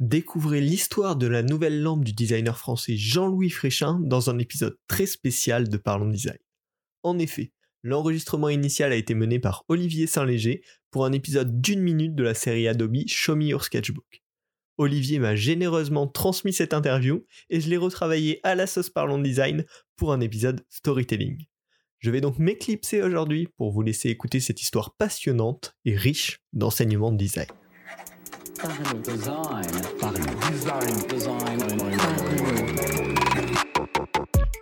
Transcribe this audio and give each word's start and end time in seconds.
Découvrez 0.00 0.60
l'histoire 0.60 1.16
de 1.16 1.26
la 1.26 1.42
nouvelle 1.42 1.82
lampe 1.82 2.04
du 2.04 2.12
designer 2.12 2.56
français 2.56 2.96
Jean-Louis 2.96 3.50
Fréchin 3.50 3.98
dans 4.00 4.30
un 4.30 4.38
épisode 4.38 4.78
très 4.86 5.06
spécial 5.06 5.68
de 5.68 5.76
Parlons 5.76 6.08
Design. 6.08 6.38
En 7.02 7.18
effet, 7.18 7.50
l'enregistrement 7.82 8.48
initial 8.48 8.92
a 8.92 8.96
été 8.96 9.14
mené 9.14 9.40
par 9.40 9.64
Olivier 9.66 10.06
Saint-Léger 10.06 10.62
pour 10.92 11.04
un 11.04 11.10
épisode 11.10 11.60
d'une 11.60 11.80
minute 11.80 12.14
de 12.14 12.22
la 12.22 12.34
série 12.34 12.68
Adobe 12.68 13.08
Show 13.08 13.34
Me 13.34 13.46
Your 13.46 13.64
Sketchbook. 13.64 14.22
Olivier 14.76 15.18
m'a 15.18 15.34
généreusement 15.34 16.06
transmis 16.06 16.52
cette 16.52 16.74
interview 16.74 17.26
et 17.50 17.60
je 17.60 17.68
l'ai 17.68 17.76
retravaillée 17.76 18.38
à 18.44 18.54
la 18.54 18.68
sauce 18.68 18.90
Parlons 18.90 19.18
Design 19.18 19.64
pour 19.96 20.12
un 20.12 20.20
épisode 20.20 20.64
storytelling. 20.68 21.44
Je 21.98 22.12
vais 22.12 22.20
donc 22.20 22.38
m'éclipser 22.38 23.02
aujourd'hui 23.02 23.48
pour 23.56 23.72
vous 23.72 23.82
laisser 23.82 24.10
écouter 24.10 24.38
cette 24.38 24.62
histoire 24.62 24.94
passionnante 24.94 25.76
et 25.84 25.96
riche 25.96 26.40
d'enseignements 26.52 27.10
de 27.10 27.16
design. 27.16 27.48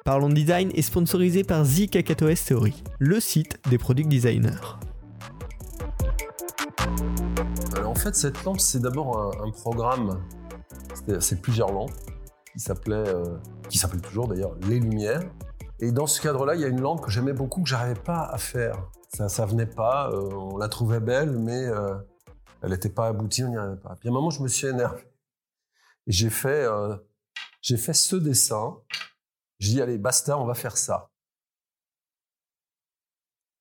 Parlons 0.05 0.29
Design 0.29 0.71
est 0.75 0.83
sponsorisé 0.83 1.45
par 1.45 1.65
The 1.65 1.88
Kakatoes 1.91 2.35
Theory, 2.47 2.83
le 2.98 3.21
site 3.21 3.59
des 3.71 3.79
product 3.79 4.09
designers. 4.09 4.51
Alors 7.74 7.91
en 7.91 7.95
fait, 7.95 8.15
cette 8.15 8.45
lampe, 8.45 8.61
c'est 8.61 8.80
d'abord 8.80 9.35
un, 9.43 9.51
programme, 9.51 10.21
c'est 11.21 11.41
plusieurs 11.41 11.73
lampes, 11.73 11.91
qui 12.52 12.60
s'appelait, 12.60 12.97
euh, 12.97 13.24
qui 13.71 13.79
s'appelle 13.79 14.02
toujours 14.02 14.29
d'ailleurs 14.29 14.55
Les 14.69 14.79
Lumières. 14.79 15.23
Et 15.80 15.91
dans 15.91 16.07
ce 16.07 16.21
cadre-là, 16.21 16.55
il 16.55 16.60
y 16.60 16.65
a 16.65 16.69
une 16.69 16.80
lampe 16.80 17.01
que 17.01 17.10
j'aimais 17.10 17.33
beaucoup, 17.33 17.63
que 17.63 17.69
j'arrivais 17.69 18.01
pas 18.01 18.29
à 18.30 18.38
faire. 18.38 18.91
Ça, 19.15 19.29
ça 19.29 19.47
venait 19.47 19.66
pas, 19.66 20.10
euh, 20.10 20.29
on 20.35 20.59
la 20.59 20.69
trouvait 20.69 21.01
belle, 21.01 21.30
mais 21.30 21.65
euh, 21.65 21.95
elle 22.62 22.70
n'était 22.70 22.91
pas 22.91 23.09
aboutie, 23.09 23.45
on 23.45 23.48
n'y 23.48 23.56
arrivait 23.56 23.80
pas. 23.80 23.96
Puis 23.96 24.09
à 24.09 24.12
un 24.12 24.15
moment, 24.15 24.30
je 24.30 24.42
me 24.42 24.48
suis 24.48 24.66
énervé. 24.66 25.02
J'ai 26.06 26.30
fait, 26.30 26.65
euh, 26.65 26.96
j'ai 27.60 27.77
fait 27.77 27.92
ce 27.92 28.16
dessin. 28.16 28.79
Je 29.59 29.71
dis, 29.71 29.82
allez, 29.82 29.98
basta, 29.98 30.38
on 30.38 30.46
va 30.46 30.54
faire 30.54 30.76
ça. 30.76 31.10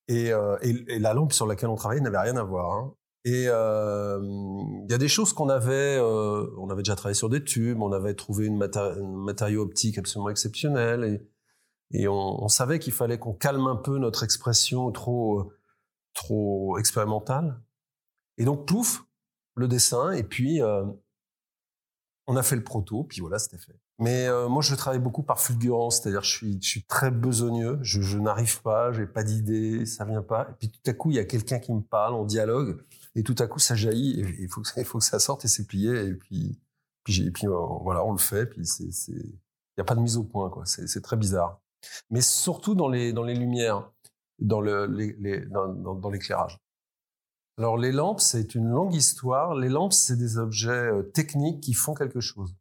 Et, 0.07 0.31
euh, 0.31 0.57
la 0.99 1.13
lampe 1.13 1.33
sur 1.33 1.47
laquelle 1.47 1.69
on 1.69 1.75
travaillait 1.75 2.03
n'avait 2.03 2.19
rien 2.19 2.37
à 2.37 2.43
voir. 2.43 2.71
Hein. 2.71 2.93
Et 3.23 3.45
euh, 3.47 4.19
il 4.21 4.91
y 4.91 4.93
a 4.93 4.99
des 4.99 5.07
choses 5.07 5.33
qu'on 5.33 5.49
avait, 5.49 5.99
on 5.99 6.69
avait 6.69 6.83
déjà 6.83 6.95
travaillé 6.95 7.15
sur 7.15 7.29
des 7.29 7.43
tubes, 7.43 7.81
on 7.81 7.91
avait 7.91 8.13
trouvé 8.13 8.45
une 8.45 8.61
un 8.61 9.01
matériau 9.01 9.63
optique 9.63 9.97
absolument 9.97 10.29
exceptionnel, 10.29 11.03
et, 11.91 11.99
et 11.99 12.07
on, 12.07 12.43
on 12.43 12.47
savait 12.47 12.77
qu'il 12.77 12.93
fallait 12.93 13.17
qu'on 13.17 13.33
calme 13.33 13.65
un 13.65 13.77
peu 13.77 13.97
notre 13.97 14.23
expression 14.23 14.91
trop, 14.91 15.51
trop 16.13 16.77
expérimentale. 16.77 17.59
Et 18.37 18.45
donc, 18.45 18.67
pouf, 18.67 19.05
le 19.55 19.67
dessin, 19.67 20.11
et 20.11 20.23
puis 20.23 20.61
euh, 20.61 20.85
on 22.27 22.35
a 22.35 22.43
fait 22.43 22.55
le 22.55 22.63
proto, 22.63 23.03
puis 23.03 23.21
voilà, 23.21 23.39
c'était 23.39 23.57
fait. 23.57 23.79
Mais 23.99 24.27
euh, 24.27 24.49
moi, 24.49 24.61
je 24.61 24.75
travaille 24.75 24.99
beaucoup 24.99 25.23
par 25.23 25.39
fulgurance, 25.39 26.01
c'est-à-dire 26.01 26.23
je 26.23 26.59
suis, 26.59 26.83
très 26.83 27.11
besogneux, 27.11 27.79
je, 27.81 28.17
n'arrive 28.17 28.61
pas, 28.61 28.91
j'ai 28.91 29.05
pas 29.05 29.23
d'idée, 29.23 29.85
ça 29.85 30.03
vient 30.03 30.21
pas. 30.21 30.49
Et 30.49 30.53
puis 30.59 30.69
tout 30.69 30.89
à 30.89 30.93
coup, 30.93 31.11
il 31.11 31.15
y 31.15 31.19
a 31.19 31.25
quelqu'un 31.25 31.59
qui 31.59 31.73
me 31.73 31.81
parle, 31.81 32.13
on 32.13 32.25
dialogue, 32.25 32.83
et 33.15 33.23
tout 33.23 33.35
à 33.39 33.47
coup, 33.47 33.59
ça 33.59 33.75
jaillit, 33.75 34.19
et 34.19 34.35
il 34.41 34.49
faut 34.49 34.61
que, 34.61 34.83
faut 34.83 34.97
que 34.99 35.05
ça 35.05 35.19
sorte, 35.19 35.45
et 35.45 35.47
c'est 35.47 35.65
plié, 35.65 36.07
et 36.07 36.13
puis, 36.13 36.59
et 37.07 37.31
puis 37.31 37.47
euh, 37.47 37.57
voilà, 37.81 38.03
on 38.03 38.11
le 38.11 38.17
fait, 38.17 38.47
puis 38.47 38.65
c'est, 38.65 38.89
il 39.11 39.39
y 39.77 39.81
a 39.81 39.85
pas 39.85 39.95
de 39.95 40.01
mise 40.01 40.17
au 40.17 40.23
point, 40.23 40.49
quoi. 40.49 40.65
C'est, 40.65 41.01
très 41.01 41.17
bizarre. 41.17 41.61
Mais 42.09 42.21
surtout 42.21 42.75
dans 42.75 42.89
les, 42.89 43.13
dans 43.13 43.23
les 43.23 43.35
lumières, 43.35 43.91
dans 44.39 44.59
le, 44.59 44.87
dans 46.01 46.09
l'éclairage. 46.09 46.59
Alors 47.57 47.77
les 47.77 47.93
lampes, 47.93 48.19
c'est 48.19 48.53
une 48.55 48.69
longue 48.69 48.93
histoire. 48.93 49.55
Les 49.55 49.69
lampes, 49.69 49.93
c'est 49.93 50.17
des 50.17 50.37
objets 50.37 50.71
euh, 50.71 51.03
techniques 51.03 51.61
qui 51.61 51.73
font 51.73 51.93
quelque 51.93 52.19
chose. 52.19 52.53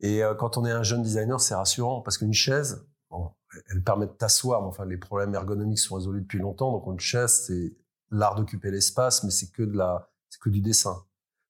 Et 0.00 0.22
euh, 0.22 0.34
quand 0.34 0.56
on 0.56 0.64
est 0.64 0.70
un 0.70 0.84
jeune 0.84 1.02
designer, 1.02 1.40
c'est 1.40 1.54
rassurant 1.54 2.00
parce 2.00 2.18
qu'une 2.18 2.32
chaise, 2.32 2.86
bon, 3.10 3.30
elle 3.70 3.82
permet 3.82 4.06
de 4.06 4.12
t'asseoir, 4.12 4.62
enfin 4.62 4.84
les 4.84 4.96
problèmes 4.96 5.34
ergonomiques 5.34 5.80
sont 5.80 5.96
résolus 5.96 6.22
depuis 6.22 6.38
longtemps. 6.38 6.70
Donc 6.70 6.86
une 6.86 7.00
chaise, 7.00 7.44
c'est 7.46 7.74
l'art 8.10 8.36
d'occuper 8.36 8.70
l'espace, 8.70 9.24
mais 9.24 9.30
c'est 9.30 9.50
que 9.50 9.62
de 9.64 9.76
la, 9.76 10.10
c'est 10.28 10.40
que 10.40 10.50
du 10.50 10.60
dessin. 10.60 11.04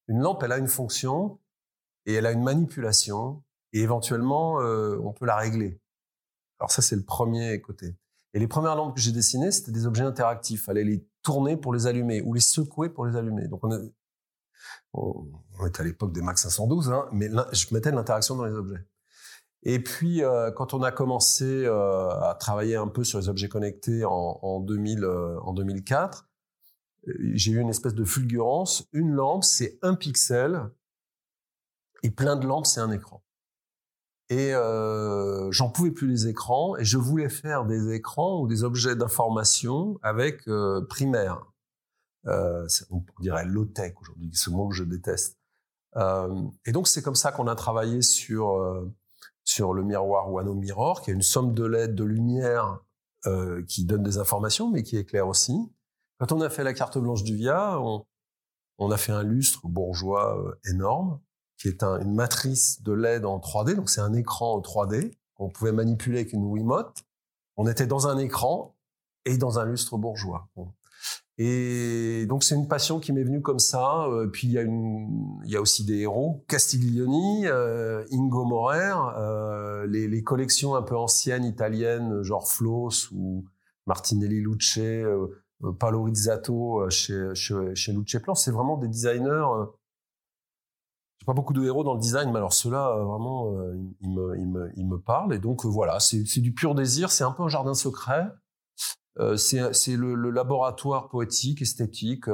Une 0.09 0.21
lampe, 0.21 0.43
elle 0.43 0.53
a 0.53 0.59
une 0.59 0.69
fonction 0.69 1.39
et 2.07 2.15
elle 2.15 2.27
a 2.27 2.33
une 2.33 2.43
manipulation 2.43 3.43
et 3.75 3.81
éventuellement 3.81 4.61
euh, 4.61 4.99
on 5.03 5.13
peut 5.13 5.27
la 5.27 5.37
régler. 5.37 5.81
Alors 6.59 6.71
ça, 6.71 6.81
c'est 6.81 6.97
le 6.97 7.05
premier 7.05 7.61
côté. 7.61 7.95
Et 8.35 8.39
les 8.39 8.49
premières 8.49 8.77
lampes 8.77 8.95
que 8.95 9.01
j'ai 9.01 9.13
dessinées, 9.13 9.51
c'était 9.51 9.73
des 9.73 9.87
objets 9.87 10.05
interactifs. 10.05 10.65
Fallait 10.65 10.85
les 10.85 11.07
tourner 11.23 11.57
pour 11.57 11.73
les 11.73 11.87
allumer 11.87 12.23
ou 12.23 12.35
les 12.35 12.41
secouer 12.41 12.89
pour 12.89 13.07
les 13.07 13.17
allumer. 13.17 13.49
Donc 13.49 13.65
on, 13.65 13.93
on 14.95 15.67
était 15.67 15.81
à 15.81 15.85
l'époque 15.85 16.13
des 16.13 16.23
Mac 16.23 16.39
512, 16.39 16.91
hein, 16.91 17.09
mais 17.13 17.29
je 17.53 17.75
mettais 17.75 17.91
l'interaction 17.91 18.37
dans 18.37 18.45
les 18.45 18.55
objets. 18.55 18.85
Et 19.65 19.83
puis 19.83 20.25
euh, 20.25 20.51
quand 20.51 20.75
on 20.75 20.83
a 20.83 20.91
commencé 20.91 21.45
euh, 21.45 22.09
à 22.09 22.35
travailler 22.39 22.77
un 22.77 22.89
peu 22.89 23.05
sur 23.05 23.19
les 23.19 23.29
objets 23.29 23.49
connectés 23.49 24.05
en, 24.05 24.39
en 24.43 24.61
2000, 24.61 25.05
euh, 25.05 25.39
en 25.41 25.53
2004, 25.53 26.29
j'ai 27.35 27.53
eu 27.53 27.59
une 27.59 27.69
espèce 27.69 27.95
de 27.95 28.05
fulgurance. 28.05 28.89
Une 28.93 29.11
lampe, 29.11 29.45
c'est 29.45 29.79
un 29.83 29.95
pixel, 29.95 30.71
et 32.03 32.11
plein 32.11 32.37
de 32.37 32.47
lampes, 32.47 32.67
c'est 32.67 32.81
un 32.81 32.91
écran. 32.91 33.22
Et 34.33 34.55
euh, 34.55 35.53
j'en 35.53 35.69
pouvais 35.69 35.91
plus 35.91 36.09
les 36.09 36.27
écrans 36.27 36.75
et 36.79 36.87
je 36.87 36.97
voulais 36.97 37.29
faire 37.29 37.67
des 37.67 37.93
écrans 37.93 38.41
ou 38.41 38.47
des 38.47 38.65
objets 38.65 38.97
d'information 38.97 39.99
avec 40.03 40.49
euh, 40.49 40.81
primaire. 40.89 41.45
Euh, 42.27 42.67
on 42.91 43.03
dirait 43.21 43.45
low-tech 43.45 43.93
aujourd'hui, 44.01 44.31
ce 44.33 44.49
mot 44.49 44.69
que 44.69 44.75
je 44.75 44.85
déteste. 44.85 45.39
Et 46.65 46.73
donc 46.73 46.89
c'est 46.89 47.03
comme 47.03 47.15
ça 47.15 47.31
qu'on 47.31 47.47
a 47.47 47.55
travaillé 47.55 48.01
sur 48.01 48.59
sur 49.45 49.75
le 49.75 49.83
miroir 49.83 50.33
Wano 50.33 50.55
Mirror, 50.55 51.03
qui 51.03 51.11
est 51.11 51.15
une 51.15 51.21
somme 51.21 51.53
de 51.53 51.67
LED 51.67 51.95
de 51.95 52.05
lumière 52.05 52.81
qui 53.69 53.85
donne 53.85 54.03
des 54.03 54.17
informations, 54.17 54.71
mais 54.71 54.83
qui 54.83 54.97
éclaire 54.97 55.29
aussi. 55.29 55.55
Quand 56.19 56.33
on 56.33 56.41
a 56.41 56.49
fait 56.49 56.65
la 56.65 56.73
carte 56.73 56.97
blanche 56.97 57.23
du 57.25 57.37
VIA, 57.37 57.79
on 58.79 58.91
a 58.91 58.97
fait 58.97 59.13
un 59.13 59.23
lustre 59.23 59.69
bourgeois 59.69 60.57
énorme 60.65 61.21
qui 61.63 61.69
est 61.69 61.85
une 61.85 62.13
matrice 62.13 62.83
de 62.83 62.93
LED 62.93 63.25
en 63.25 63.39
3D, 63.39 63.77
donc 63.77 63.89
c'est 63.89 64.01
un 64.01 64.15
écran 64.15 64.57
en 64.57 64.61
3D 64.61 65.13
qu'on 65.35 65.49
pouvait 65.49 65.71
manipuler 65.71 66.19
avec 66.19 66.33
une 66.33 66.45
Wiimote. 66.45 67.05
On 67.57 67.69
était 67.69 67.87
dans 67.87 68.09
un 68.09 68.19
écran 68.19 68.75
et 69.25 69.39
dans 69.39 69.61
un 69.61 69.65
lustre 69.65 69.97
bourgeois. 69.97 70.49
Et 71.39 72.27
donc 72.27 72.43
c'est 72.43 72.57
une 72.57 72.67
passion 72.67 72.99
qui 72.99 73.13
m'est 73.13 73.23
venue 73.23 73.43
comme 73.43 73.61
ça. 73.61 74.07
Euh, 74.07 74.27
puis 74.27 74.49
il 74.49 75.45
y 75.45 75.57
a 75.57 75.61
aussi 75.61 75.85
des 75.85 75.99
héros, 75.99 76.45
Castiglioni, 76.49 77.47
euh, 77.47 78.05
Ingo 78.11 78.45
Morer, 78.45 78.97
euh, 79.17 79.87
les, 79.87 80.23
collections 80.25 80.75
un 80.75 80.83
peu 80.83 80.97
anciennes 80.97 81.45
italiennes, 81.45 82.25
genre 82.25 82.49
Floss 82.49 83.09
ou 83.13 83.45
Martinelli 83.87 84.41
Luce, 84.41 84.81
Paolo 85.79 86.03
Rizzato 86.03 86.91
chez, 86.91 87.31
chez, 87.35 87.55
chez 87.77 87.93
Luce 87.93 88.17
Plan. 88.21 88.35
C'est 88.35 88.51
vraiment 88.51 88.79
des 88.79 88.89
designers 88.89 89.47
pas 91.25 91.33
beaucoup 91.33 91.53
de 91.53 91.65
héros 91.65 91.85
dans 91.85 91.95
le 91.95 92.01
design, 92.01 92.31
mais 92.31 92.39
alors 92.39 92.53
ceux-là, 92.53 92.97
euh, 92.97 93.05
vraiment, 93.05 93.53
euh, 93.57 93.77
ils, 94.01 94.11
me, 94.11 94.73
ils, 94.77 94.89
parlent. 95.05 95.35
Et 95.35 95.39
donc, 95.39 95.65
euh, 95.65 95.69
voilà, 95.69 96.01
c'est 96.01 96.41
du 96.41 96.53
pur 96.53 96.75
désir. 96.75 97.11
C'est 97.11 97.25
un 97.25 97.33
peu 97.33 97.43
un 97.43 97.49
jardin 97.49 97.75
secret. 97.75 98.29
c'est 99.37 99.97
le, 99.97 100.31
laboratoire 100.31 101.09
poétique, 101.09 101.63
esthétique. 101.63 102.25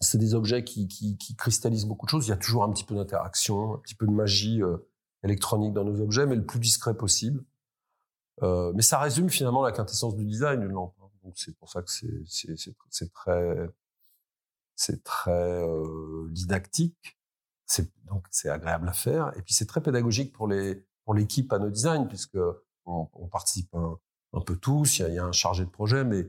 c'est 0.00 0.18
des 0.18 0.34
objets 0.34 0.64
qui, 0.64 1.18
cristallisent 1.36 1.86
beaucoup 1.86 2.06
de 2.06 2.10
choses. 2.10 2.26
Il 2.26 2.30
y 2.30 2.32
a 2.32 2.36
toujours 2.36 2.64
un 2.64 2.72
petit 2.72 2.84
peu 2.84 2.94
d'interaction, 2.94 3.74
un 3.74 3.78
petit 3.78 3.94
peu 3.94 4.06
de 4.06 4.12
magie 4.12 4.60
électronique 5.22 5.72
dans 5.72 5.84
nos 5.84 6.00
objets, 6.00 6.26
mais 6.26 6.36
le 6.36 6.46
plus 6.46 6.60
discret 6.60 6.94
possible. 6.94 7.44
mais 8.42 8.82
ça 8.82 8.98
résume 8.98 9.30
finalement 9.30 9.62
la 9.62 9.72
quintessence 9.72 10.16
du 10.16 10.24
design, 10.24 10.62
une 10.62 10.72
lampe. 10.72 10.94
Hein. 11.00 11.08
Donc 11.24 11.34
c'est 11.36 11.56
pour 11.56 11.70
ça 11.70 11.82
que 11.82 11.90
c'est 14.80 15.02
très 15.04 15.66
didactique 16.30 17.17
c'est 17.68 17.92
donc 18.06 18.26
c'est 18.30 18.48
agréable 18.48 18.88
à 18.88 18.92
faire 18.92 19.32
et 19.36 19.42
puis 19.42 19.54
c'est 19.54 19.66
très 19.66 19.80
pédagogique 19.80 20.32
pour 20.32 20.48
les 20.48 20.84
pour 21.04 21.14
l'équipe 21.14 21.52
à 21.52 21.58
nos 21.58 21.70
design 21.70 22.08
puisque 22.08 22.38
on, 22.88 23.28
participe 23.28 23.74
un, 23.74 24.40
peu 24.40 24.56
tous. 24.56 24.98
Il 24.98 25.14
y, 25.14 25.18
a, 25.18 25.24
un 25.24 25.32
chargé 25.32 25.64
de 25.64 25.70
projet, 25.70 26.04
mais 26.04 26.26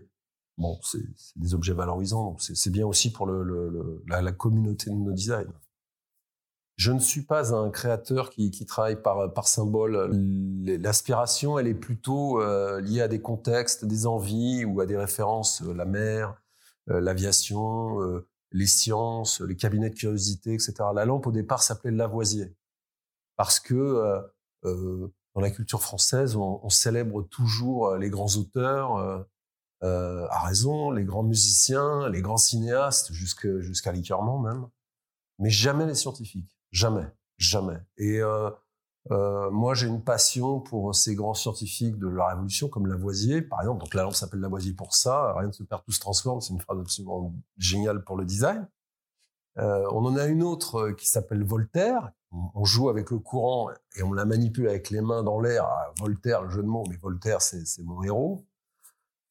bon, 0.57 0.80
c'est 0.83 1.03
des 1.36 1.53
objets 1.53 1.74
valorisants, 1.74 2.31
donc 2.31 2.41
c'est 2.41 2.69
bien 2.69 2.86
aussi 2.86 3.12
pour 3.12 3.25
le, 3.25 3.44
le, 3.44 3.69
le 3.69 4.03
la, 4.07 4.31
communauté 4.31 4.89
de 4.89 4.95
nos 4.95 5.12
design. 5.12 5.47
Je 6.75 6.94
ne 6.94 7.00
suis 7.00 7.24
pas 7.24 7.53
un 7.53 7.69
créateur 7.71 8.30
qui, 8.30 8.51
qui 8.51 8.65
travaille 8.65 9.01
par, 9.01 9.33
par 9.33 9.50
symbole. 9.50 10.12
L'aspiration, 10.63 11.59
elle 11.59 11.68
est 11.68 11.74
plutôt 11.74 12.41
euh, 12.41 12.80
liée 12.80 13.01
à 13.01 13.09
des 13.09 13.21
contextes, 13.21 13.83
des 13.83 14.07
envies 14.07 14.63
ou 14.63 14.80
à 14.80 14.86
des 14.86 14.95
références, 14.95 15.62
euh, 15.62 15.74
la 15.74 15.83
mer, 15.83 16.41
euh, 16.89 17.01
l'aviation, 17.01 18.00
les 18.51 18.68
sciences, 18.68 19.42
les 19.42 19.56
cabinets 19.56 19.90
de 19.90 19.96
curiosité, 19.96 20.54
etc. 20.54 20.74
La 20.94 21.06
lampe 21.06 21.28
au 21.28 21.31
départ 21.31 21.62
s'appelait 21.62 21.92
Lavoisier 21.92 22.56
parce 23.36 23.60
que 23.60 23.74
euh, 23.74 24.19
euh, 24.66 25.13
dans 25.36 25.42
la 25.42 25.51
culture 25.51 25.81
française, 25.81 26.36
on, 26.36 26.69
célèbre 26.69 27.22
toujours 27.24 27.88
euh, 27.88 27.98
les 27.98 28.10
grands 28.10 28.36
auteurs, 28.36 28.98
euh, 28.98 29.24
euh, 29.84 30.28
à 30.30 30.46
raison, 30.46 30.92
les 30.92 31.06
grands 31.06 31.24
musiciens, 31.24 32.10
les 32.10 32.22
grands 32.22 32.38
cinéastes, 32.38 33.13
jusqu'à 33.13 33.60
jusqu'à 33.62 33.94
même. 33.94 34.68
mais 35.38 35.50
jamais 35.50 35.86
les 35.86 35.96
scientifiques. 35.96 36.57
Jamais, 36.72 37.06
jamais. 37.38 37.80
Et 37.98 38.19
euh, 38.19 38.50
euh, 39.11 39.50
moi, 39.50 39.73
j'ai 39.73 39.88
une 39.88 40.03
passion 40.03 40.59
pour 40.59 40.94
ces 40.94 41.15
grands 41.15 41.33
scientifiques 41.33 41.97
de 41.97 42.07
la 42.07 42.27
Révolution, 42.27 42.69
comme 42.69 42.85
Lavoisier, 42.85 43.41
par 43.41 43.61
exemple. 43.61 43.79
Donc 43.79 43.94
la 43.94 44.03
lampe 44.03 44.13
s'appelle 44.13 44.39
Lavoisier 44.39 44.73
pour 44.73 44.95
ça. 44.95 45.33
Rien 45.33 45.47
ne 45.47 45.51
se 45.51 45.63
perd, 45.63 45.83
tout 45.83 45.91
se 45.91 46.00
transforme. 46.00 46.41
C'est 46.41 46.53
une 46.53 46.61
phrase 46.61 46.79
absolument 46.79 47.33
géniale 47.57 48.03
pour 48.03 48.17
le 48.17 48.25
design. 48.25 48.67
Euh, 49.57 49.88
on 49.91 50.06
en 50.06 50.15
a 50.15 50.25
une 50.25 50.44
autre 50.44 50.75
euh, 50.75 50.94
qui 50.94 51.07
s'appelle 51.07 51.44
Voltaire. 51.44 52.11
On 52.31 52.63
joue 52.63 52.89
avec 52.89 53.09
le 53.09 53.17
courant 53.17 53.71
et 53.95 54.03
on 54.03 54.13
la 54.13 54.23
manipule 54.23 54.67
avec 54.69 54.91
les 54.91 55.01
mains 55.01 55.23
dans 55.23 55.39
l'air. 55.39 55.65
Ah, 55.65 55.91
Voltaire, 55.97 56.44
le 56.44 56.50
jeu 56.50 56.62
de 56.62 56.67
mots, 56.67 56.85
mais 56.88 56.97
Voltaire, 56.97 57.41
c'est 57.41 57.63
mon 57.83 58.03
héros. 58.03 58.45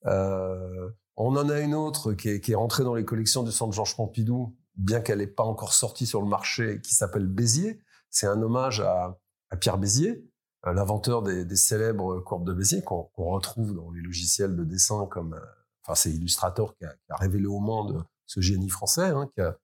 On 0.04 1.36
en 1.36 1.48
a 1.48 1.60
une 1.60 1.74
autre 1.74 2.12
qui 2.12 2.28
est, 2.28 2.40
qui 2.40 2.54
rentrée 2.54 2.82
dans 2.82 2.94
les 2.94 3.04
collections 3.04 3.44
du 3.44 3.52
Centre 3.52 3.72
Georges 3.72 3.96
Pompidou, 3.96 4.56
bien 4.76 5.00
qu'elle 5.00 5.18
n'ait 5.18 5.26
pas 5.28 5.44
encore 5.44 5.74
sorti 5.74 6.06
sur 6.06 6.22
le 6.22 6.28
marché, 6.28 6.80
qui 6.80 6.94
s'appelle 6.94 7.26
Béziers. 7.26 7.80
C'est 8.10 8.26
un 8.26 8.40
hommage 8.42 8.80
à, 8.80 9.18
à 9.50 9.56
Pierre 9.56 9.78
Béziers, 9.78 10.24
euh, 10.66 10.72
l'inventeur 10.72 11.22
des, 11.22 11.56
célèbres 11.56 12.20
courbes 12.20 12.46
de 12.46 12.52
Béziers 12.52 12.82
qu'on 12.82 13.08
retrouve 13.16 13.74
dans 13.74 13.90
les 13.90 14.00
logiciels 14.00 14.56
de 14.56 14.64
dessin 14.64 15.06
comme, 15.06 15.34
euh, 15.34 15.40
enfin 15.82 15.94
c'est 15.94 16.10
Illustrator 16.10 16.76
qui 16.76 16.84
a, 16.84 17.16
révélé 17.16 17.46
au 17.46 17.60
monde 17.60 18.04
ce 18.26 18.40
génie 18.40 18.68
français, 18.68 19.08
hein, 19.08 19.30
qui 19.34 19.40
a 19.40 19.56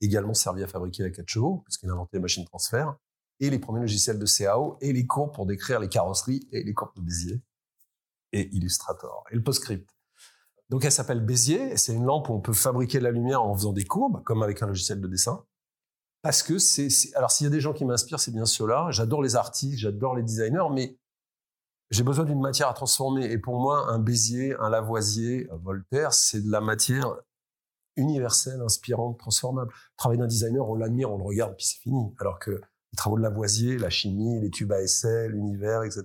également 0.00 0.34
servi 0.34 0.62
à 0.62 0.66
fabriquer 0.66 1.04
la 1.04 1.10
4 1.10 1.28
chevaux, 1.28 1.62
puisqu'il 1.64 1.88
a 1.88 1.92
inventé 1.92 2.16
les 2.16 2.20
machines 2.22 2.44
transfert, 2.44 2.96
et 3.40 3.50
les 3.50 3.58
premiers 3.58 3.80
logiciels 3.80 4.18
de 4.18 4.26
CAO, 4.26 4.76
et 4.80 4.92
les 4.92 5.06
courbes 5.06 5.32
pour 5.32 5.46
décrire 5.46 5.80
les 5.80 5.88
carrosseries 5.88 6.46
et 6.52 6.62
les 6.62 6.74
courbes 6.74 6.94
de 6.96 7.02
Béziers, 7.02 7.40
et 8.32 8.54
Illustrator, 8.54 9.24
et 9.30 9.36
le 9.36 9.42
PostScript. 9.42 9.88
Donc 10.68 10.84
elle 10.84 10.92
s'appelle 10.92 11.20
Bézier, 11.20 11.76
c'est 11.76 11.94
une 11.94 12.04
lampe 12.04 12.28
où 12.28 12.32
on 12.32 12.40
peut 12.40 12.52
fabriquer 12.52 12.98
de 12.98 13.04
la 13.04 13.10
lumière 13.10 13.42
en 13.42 13.54
faisant 13.54 13.72
des 13.72 13.84
courbes, 13.84 14.22
comme 14.24 14.42
avec 14.42 14.62
un 14.62 14.66
logiciel 14.66 15.00
de 15.00 15.06
dessin. 15.06 15.44
Parce 16.22 16.44
que 16.44 16.58
c'est, 16.58 16.88
alors 17.14 17.32
s'il 17.32 17.44
y 17.44 17.48
a 17.48 17.50
des 17.50 17.60
gens 17.60 17.72
qui 17.72 17.84
m'inspirent, 17.84 18.20
c'est 18.20 18.30
bien 18.30 18.46
ceux-là. 18.46 18.88
J'adore 18.90 19.22
les 19.22 19.34
artistes, 19.34 19.78
j'adore 19.78 20.14
les 20.14 20.22
designers, 20.22 20.68
mais 20.72 20.96
j'ai 21.90 22.04
besoin 22.04 22.24
d'une 22.24 22.40
matière 22.40 22.68
à 22.68 22.74
transformer. 22.74 23.30
Et 23.30 23.38
pour 23.38 23.58
moi, 23.60 23.90
un 23.90 23.98
Bézier, 23.98 24.54
un 24.60 24.70
Lavoisier, 24.70 25.48
un 25.50 25.56
Voltaire, 25.56 26.14
c'est 26.14 26.40
de 26.40 26.50
la 26.50 26.60
matière 26.60 27.12
universelle, 27.96 28.60
inspirante, 28.62 29.18
transformable. 29.18 29.72
Le 29.72 29.96
travail 29.96 30.18
d'un 30.18 30.26
designer, 30.26 30.66
on 30.68 30.76
l'admire, 30.76 31.10
on 31.10 31.18
le 31.18 31.24
regarde, 31.24 31.56
puis 31.56 31.66
c'est 31.66 31.78
fini. 31.78 32.14
Alors 32.20 32.38
que 32.38 32.52
les 32.52 32.96
travaux 32.96 33.16
de 33.16 33.22
Lavoisier, 33.22 33.76
la 33.76 33.90
chimie, 33.90 34.40
les 34.40 34.50
tubes 34.50 34.72
à 34.72 34.80
essai, 34.80 35.28
l'univers, 35.28 35.82
etc. 35.82 36.04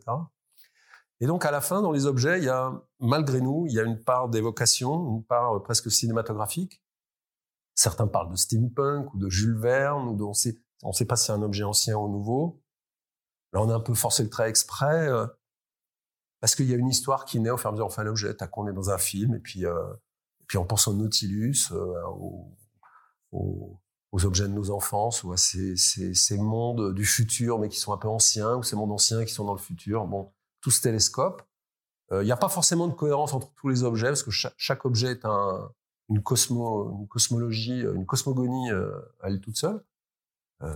Et 1.19 1.25
donc 1.25 1.45
à 1.45 1.51
la 1.51 1.61
fin, 1.61 1.81
dans 1.81 1.91
les 1.91 2.05
objets, 2.05 2.39
il 2.39 2.45
y 2.45 2.49
a, 2.49 2.73
malgré 2.99 3.39
nous, 3.39 3.65
il 3.67 3.73
y 3.73 3.79
a 3.79 3.83
une 3.83 3.99
part 4.03 4.29
d'évocation, 4.29 5.15
une 5.15 5.23
part 5.23 5.61
presque 5.63 5.91
cinématographique. 5.91 6.81
Certains 7.77 8.07
parlent 8.07 8.31
de 8.31 8.35
steampunk 8.35 9.13
ou 9.13 9.19
de 9.19 9.29
Jules 9.29 9.59
Verne, 9.59 10.07
on 10.07 10.31
on 10.83 10.93
sait 10.93 11.05
pas 11.05 11.15
si 11.15 11.25
c'est 11.25 11.31
un 11.31 11.43
objet 11.43 11.63
ancien 11.63 11.95
ou 11.95 12.09
nouveau. 12.09 12.59
Là, 13.53 13.61
on 13.61 13.69
a 13.69 13.75
un 13.75 13.79
peu 13.79 13.93
forcé 13.93 14.23
le 14.23 14.31
trait 14.31 14.49
exprès, 14.49 15.07
euh, 15.07 15.27
parce 16.39 16.55
qu'il 16.55 16.65
y 16.65 16.73
a 16.73 16.75
une 16.75 16.89
histoire 16.89 17.23
qui 17.23 17.39
naît 17.39 17.51
au 17.51 17.57
fur 17.57 17.67
et 17.67 17.69
à 17.69 17.71
mesure 17.73 17.85
on 17.85 17.91
fait 17.91 18.03
l'objet. 18.03 18.33
T'as 18.35 18.47
qu'on 18.47 18.67
est 18.67 18.73
dans 18.73 18.89
un 18.89 18.97
film, 18.97 19.35
et 19.35 19.39
puis, 19.39 19.63
euh, 19.67 19.93
on 20.55 20.65
pense 20.65 20.87
au 20.87 20.93
Nautilus, 20.93 21.67
euh, 21.71 22.01
aux, 23.31 24.25
objets 24.25 24.47
de 24.47 24.53
nos 24.53 24.71
enfances, 24.71 25.23
ou 25.23 25.31
à 25.31 25.37
ces, 25.37 25.75
mondes 26.39 26.95
du 26.95 27.05
futur, 27.05 27.59
mais 27.59 27.69
qui 27.69 27.77
sont 27.77 27.93
un 27.93 27.97
peu 27.97 28.07
anciens, 28.07 28.55
ou 28.55 28.63
ces 28.63 28.75
mondes 28.75 28.91
anciens 28.91 29.23
qui 29.23 29.33
sont 29.33 29.45
dans 29.45 29.53
le 29.53 29.59
futur. 29.59 30.07
Bon, 30.07 30.33
tout 30.61 30.71
ce 30.71 30.81
télescope. 30.81 31.43
Il 32.11 32.21
n'y 32.21 32.31
a 32.31 32.37
pas 32.37 32.49
forcément 32.49 32.87
de 32.87 32.93
cohérence 32.93 33.33
entre 33.33 33.53
tous 33.53 33.67
les 33.67 33.83
objets, 33.83 34.07
parce 34.07 34.23
que 34.23 34.31
chaque 34.31 34.85
objet 34.85 35.11
est 35.11 35.25
un, 35.25 35.69
une, 36.09 36.21
cosmo, 36.21 36.99
une 36.99 37.07
cosmologie, 37.07 37.81
une 37.81 38.05
cosmogonie 38.05 38.71
euh, 38.71 38.99
à 39.21 39.29
elle 39.29 39.39
toute 39.39 39.57
seule. 39.57 39.83
Euh, 40.63 40.75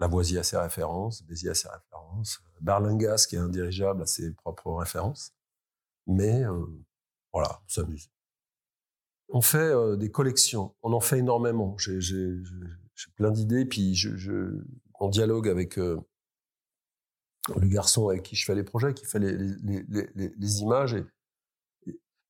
Lavoisier 0.00 0.38
a 0.38 0.42
ses 0.42 0.56
références, 0.56 1.24
Béziers 1.24 1.50
a 1.50 1.54
ses 1.54 1.68
références, 1.68 2.40
Berlingas, 2.60 3.26
qui 3.28 3.36
est 3.36 3.40
un 3.40 3.48
dirigeable, 3.48 4.02
a 4.02 4.06
ses 4.06 4.32
propres 4.32 4.72
références. 4.72 5.34
Mais 6.06 6.44
euh, 6.44 6.64
voilà, 7.32 7.60
on 7.64 7.68
s'amuse. 7.68 8.10
On 9.30 9.42
fait 9.42 9.74
des 9.98 10.10
collections, 10.10 10.74
on 10.82 10.94
en 10.94 11.00
fait 11.00 11.18
énormément. 11.18 11.76
J'ai 11.76 12.40
plein 13.14 13.30
d'idées, 13.30 13.66
puis 13.66 13.94
on 14.98 15.08
dialogue 15.10 15.48
avec 15.48 15.78
le 17.56 17.68
garçon 17.68 18.08
avec 18.08 18.22
qui 18.22 18.36
je 18.36 18.44
fais 18.46 18.54
les 18.54 18.62
projets, 18.62 18.94
qui 18.94 19.04
fait 19.04 19.18
les, 19.18 20.60
images. 20.62 20.96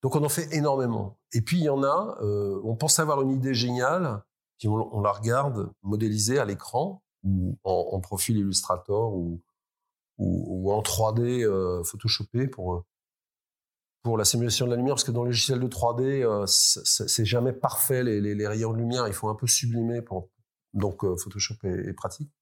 Donc 0.03 0.17
on 0.17 0.25
en 0.25 0.29
fait 0.29 0.55
énormément. 0.55 1.19
Et 1.33 1.41
puis 1.41 1.59
il 1.59 1.65
y 1.65 1.69
en 1.69 1.83
a, 1.83 2.19
euh, 2.23 2.61
on 2.65 2.77
pense 2.77 2.99
avoir 2.99 3.23
une 3.23 3.31
idée 3.31 3.55
géniale, 3.55 4.23
puis 4.59 4.69
on, 4.69 5.01
la 5.01 5.13
regarde 5.13 5.71
modélisée 5.83 6.39
à 6.39 6.45
l'écran 6.45 7.03
ou 7.23 7.59
en, 7.65 8.01
profil 8.01 8.39
Illustrator 8.39 9.15
ou, 9.15 9.43
ou, 10.19 10.73
en 10.73 10.83
3D 10.83 11.45
euh, 11.45 11.83
photoshopé 11.85 12.49
pour 12.49 12.85
pour 14.03 14.17
la 14.17 14.25
simulation 14.25 14.67
de 14.67 14.71
la 14.71 14.77
lumière, 14.77 14.95
parce 14.95 15.05
que 15.05 15.11
dans 15.11 15.25
le 15.25 15.31
logiciel 15.31 15.61
de 15.61 15.67
3D, 15.67 16.23
euh, 16.23 16.47
c'est 16.47 17.25
jamais 17.25 17.53
parfait 17.53 18.03
les, 18.03 18.47
rayons 18.47 18.73
de 18.73 18.79
lumière, 18.79 19.07
il 19.09 19.13
faut 19.13 19.29
un 19.29 19.35
peu 19.35 19.47
sublimer 19.47 20.01
donc 20.75 21.05
euh, 21.05 21.17
Photoshop 21.17 21.57
est, 21.65 21.89
est, 21.89 21.93
pratique. 21.93 22.33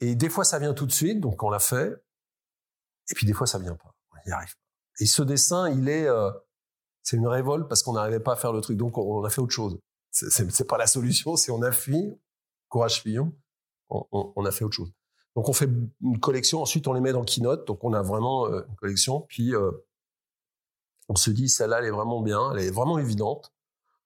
Et 0.00 0.14
des 0.14 0.28
fois 0.28 0.44
ça 0.44 0.58
vient 0.58 0.74
tout 0.74 0.86
de 0.86 0.92
suite, 0.92 1.20
donc 1.20 1.42
on 1.42 1.50
l'a 1.50 1.58
fait, 1.58 1.92
et 3.10 3.14
puis 3.14 3.26
des 3.26 3.32
fois 3.32 3.46
ça 3.46 3.58
vient 3.58 3.76
pas, 3.76 3.94
on 4.12 4.16
n'y 4.26 4.32
arrive 4.32 4.54
pas. 4.54 4.71
Et 4.98 5.06
ce 5.06 5.22
dessin, 5.22 5.70
il 5.70 5.88
est, 5.88 6.06
euh, 6.06 6.30
c'est 7.02 7.16
une 7.16 7.28
révolte 7.28 7.68
parce 7.68 7.82
qu'on 7.82 7.94
n'arrivait 7.94 8.20
pas 8.20 8.32
à 8.32 8.36
faire 8.36 8.52
le 8.52 8.60
truc. 8.60 8.76
Donc, 8.76 8.98
on, 8.98 9.24
a 9.24 9.30
fait 9.30 9.40
autre 9.40 9.52
chose. 9.52 9.78
C'est 10.10 10.66
pas 10.66 10.76
la 10.76 10.86
solution, 10.86 11.36
c'est 11.36 11.50
on 11.50 11.62
a 11.62 11.72
fui, 11.72 12.14
courage 12.68 13.00
fillon, 13.00 13.32
on, 13.88 14.44
a 14.44 14.50
fait 14.50 14.64
autre 14.64 14.74
chose. 14.74 14.92
Donc, 15.34 15.48
on 15.48 15.52
fait 15.52 15.68
une 16.02 16.20
collection. 16.20 16.60
Ensuite, 16.60 16.86
on 16.86 16.92
les 16.92 17.00
met 17.00 17.12
dans 17.12 17.24
Keynote. 17.24 17.66
Donc, 17.66 17.82
on 17.84 17.94
a 17.94 18.02
vraiment 18.02 18.46
euh, 18.46 18.62
une 18.68 18.76
collection. 18.76 19.22
Puis, 19.22 19.54
euh, 19.54 19.70
on 21.08 21.16
se 21.16 21.30
dit, 21.30 21.48
celle-là, 21.48 21.78
elle 21.78 21.86
est 21.86 21.90
vraiment 21.90 22.20
bien, 22.20 22.52
elle 22.52 22.60
est 22.60 22.70
vraiment 22.70 22.98
évidente. 22.98 23.52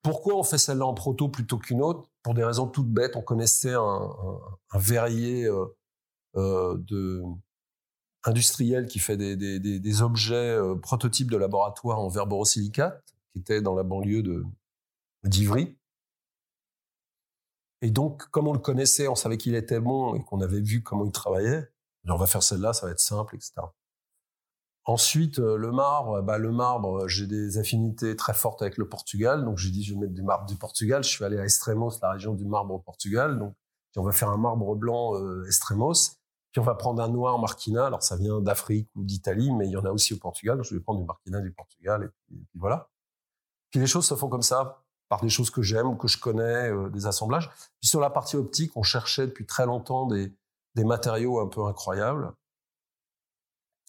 Pourquoi 0.01 0.35
on 0.35 0.43
fait 0.43 0.57
celle-là 0.57 0.85
en 0.85 0.93
proto 0.93 1.27
plutôt 1.27 1.57
qu'une 1.57 1.81
autre? 1.81 2.09
Pour 2.23 2.33
des 2.33 2.43
raisons 2.43 2.67
toutes 2.67 2.89
bêtes. 2.89 3.17
On 3.17 3.21
connaissait 3.21 3.73
un, 3.73 4.09
verrier 4.73 5.49
de 6.35 7.23
industriel 8.23 8.87
qui 8.87 8.99
fait 8.99 9.17
des, 9.17 10.01
objets 10.01 10.35
euh, 10.35 10.75
prototypes 10.75 11.31
de 11.31 11.37
laboratoire 11.37 11.99
en 11.99 12.09
verre 12.09 12.27
borosilicate, 12.27 13.03
qui 13.33 13.39
était 13.39 13.61
dans 13.61 13.75
la 13.75 13.83
banlieue 13.83 14.23
de 14.23 14.45
d'Ivry. 15.23 15.77
Et 17.81 17.91
donc, 17.91 18.27
comme 18.29 18.47
on 18.47 18.53
le 18.53 18.59
connaissait, 18.59 19.07
on 19.07 19.15
savait 19.15 19.37
qu'il 19.37 19.55
était 19.55 19.79
bon 19.79 20.15
et 20.15 20.23
qu'on 20.23 20.41
avait 20.41 20.61
vu 20.61 20.81
comment 20.83 21.05
il 21.05 21.11
travaillait, 21.11 21.69
on 22.07 22.15
va 22.15 22.25
faire 22.25 22.43
celle-là, 22.43 22.73
ça 22.73 22.85
va 22.85 22.91
être 22.91 22.99
simple, 22.99 23.35
etc. 23.35 23.53
Ensuite, 24.85 25.39
euh, 25.39 25.57
le 25.57 25.71
marbre, 25.71 26.21
bah, 26.21 26.37
le 26.37 26.51
marbre, 26.51 27.07
j'ai 27.09 27.27
des 27.27 27.57
affinités 27.57 28.15
très 28.15 28.33
fortes 28.33 28.61
avec 28.61 28.77
le 28.77 28.87
Portugal, 28.87 29.43
donc 29.43 29.57
j'ai 29.57 29.69
dit 29.69 29.83
je 29.83 29.93
vais 29.93 29.99
mettre 29.99 30.13
du 30.13 30.23
marbre 30.23 30.45
du 30.45 30.55
Portugal. 30.55 31.03
Je 31.03 31.09
suis 31.09 31.25
allé 31.25 31.37
à 31.37 31.43
Extremos, 31.43 31.91
la 32.01 32.11
région 32.11 32.33
du 32.33 32.45
marbre 32.45 32.73
au 32.75 32.79
Portugal, 32.79 33.37
donc 33.37 33.53
on 33.97 34.03
va 34.03 34.13
faire 34.13 34.29
un 34.29 34.37
marbre 34.37 34.75
blanc 34.75 35.15
euh, 35.15 35.43
Extremos. 35.45 36.16
On 36.57 36.63
va 36.63 36.75
prendre 36.75 37.01
un 37.01 37.07
noir 37.07 37.37
marquina. 37.39 37.85
Alors 37.85 38.03
ça 38.03 38.15
vient 38.15 38.41
d'Afrique 38.41 38.89
ou 38.95 39.03
d'Italie, 39.03 39.51
mais 39.51 39.67
il 39.67 39.71
y 39.71 39.77
en 39.77 39.85
a 39.85 39.91
aussi 39.91 40.13
au 40.13 40.17
Portugal. 40.17 40.61
Je 40.63 40.75
vais 40.75 40.81
prendre 40.81 40.99
du 40.99 41.05
marquina 41.05 41.41
du 41.41 41.51
Portugal 41.51 42.03
et 42.03 42.07
puis, 42.07 42.45
voilà. 42.55 42.89
Puis 43.69 43.79
les 43.79 43.87
choses 43.87 44.05
se 44.05 44.15
font 44.15 44.29
comme 44.29 44.41
ça 44.41 44.83
par 45.09 45.21
des 45.21 45.29
choses 45.29 45.49
que 45.49 45.61
j'aime, 45.61 45.97
que 45.97 46.07
je 46.07 46.19
connais, 46.19 46.69
euh, 46.69 46.89
des 46.89 47.05
assemblages. 47.05 47.49
Puis 47.79 47.89
sur 47.89 47.99
la 47.99 48.09
partie 48.09 48.35
optique, 48.35 48.75
on 48.75 48.83
cherchait 48.83 49.27
depuis 49.27 49.45
très 49.45 49.65
longtemps 49.65 50.05
des, 50.05 50.33
des 50.75 50.83
matériaux 50.83 51.39
un 51.39 51.47
peu 51.47 51.65
incroyables. 51.65 52.33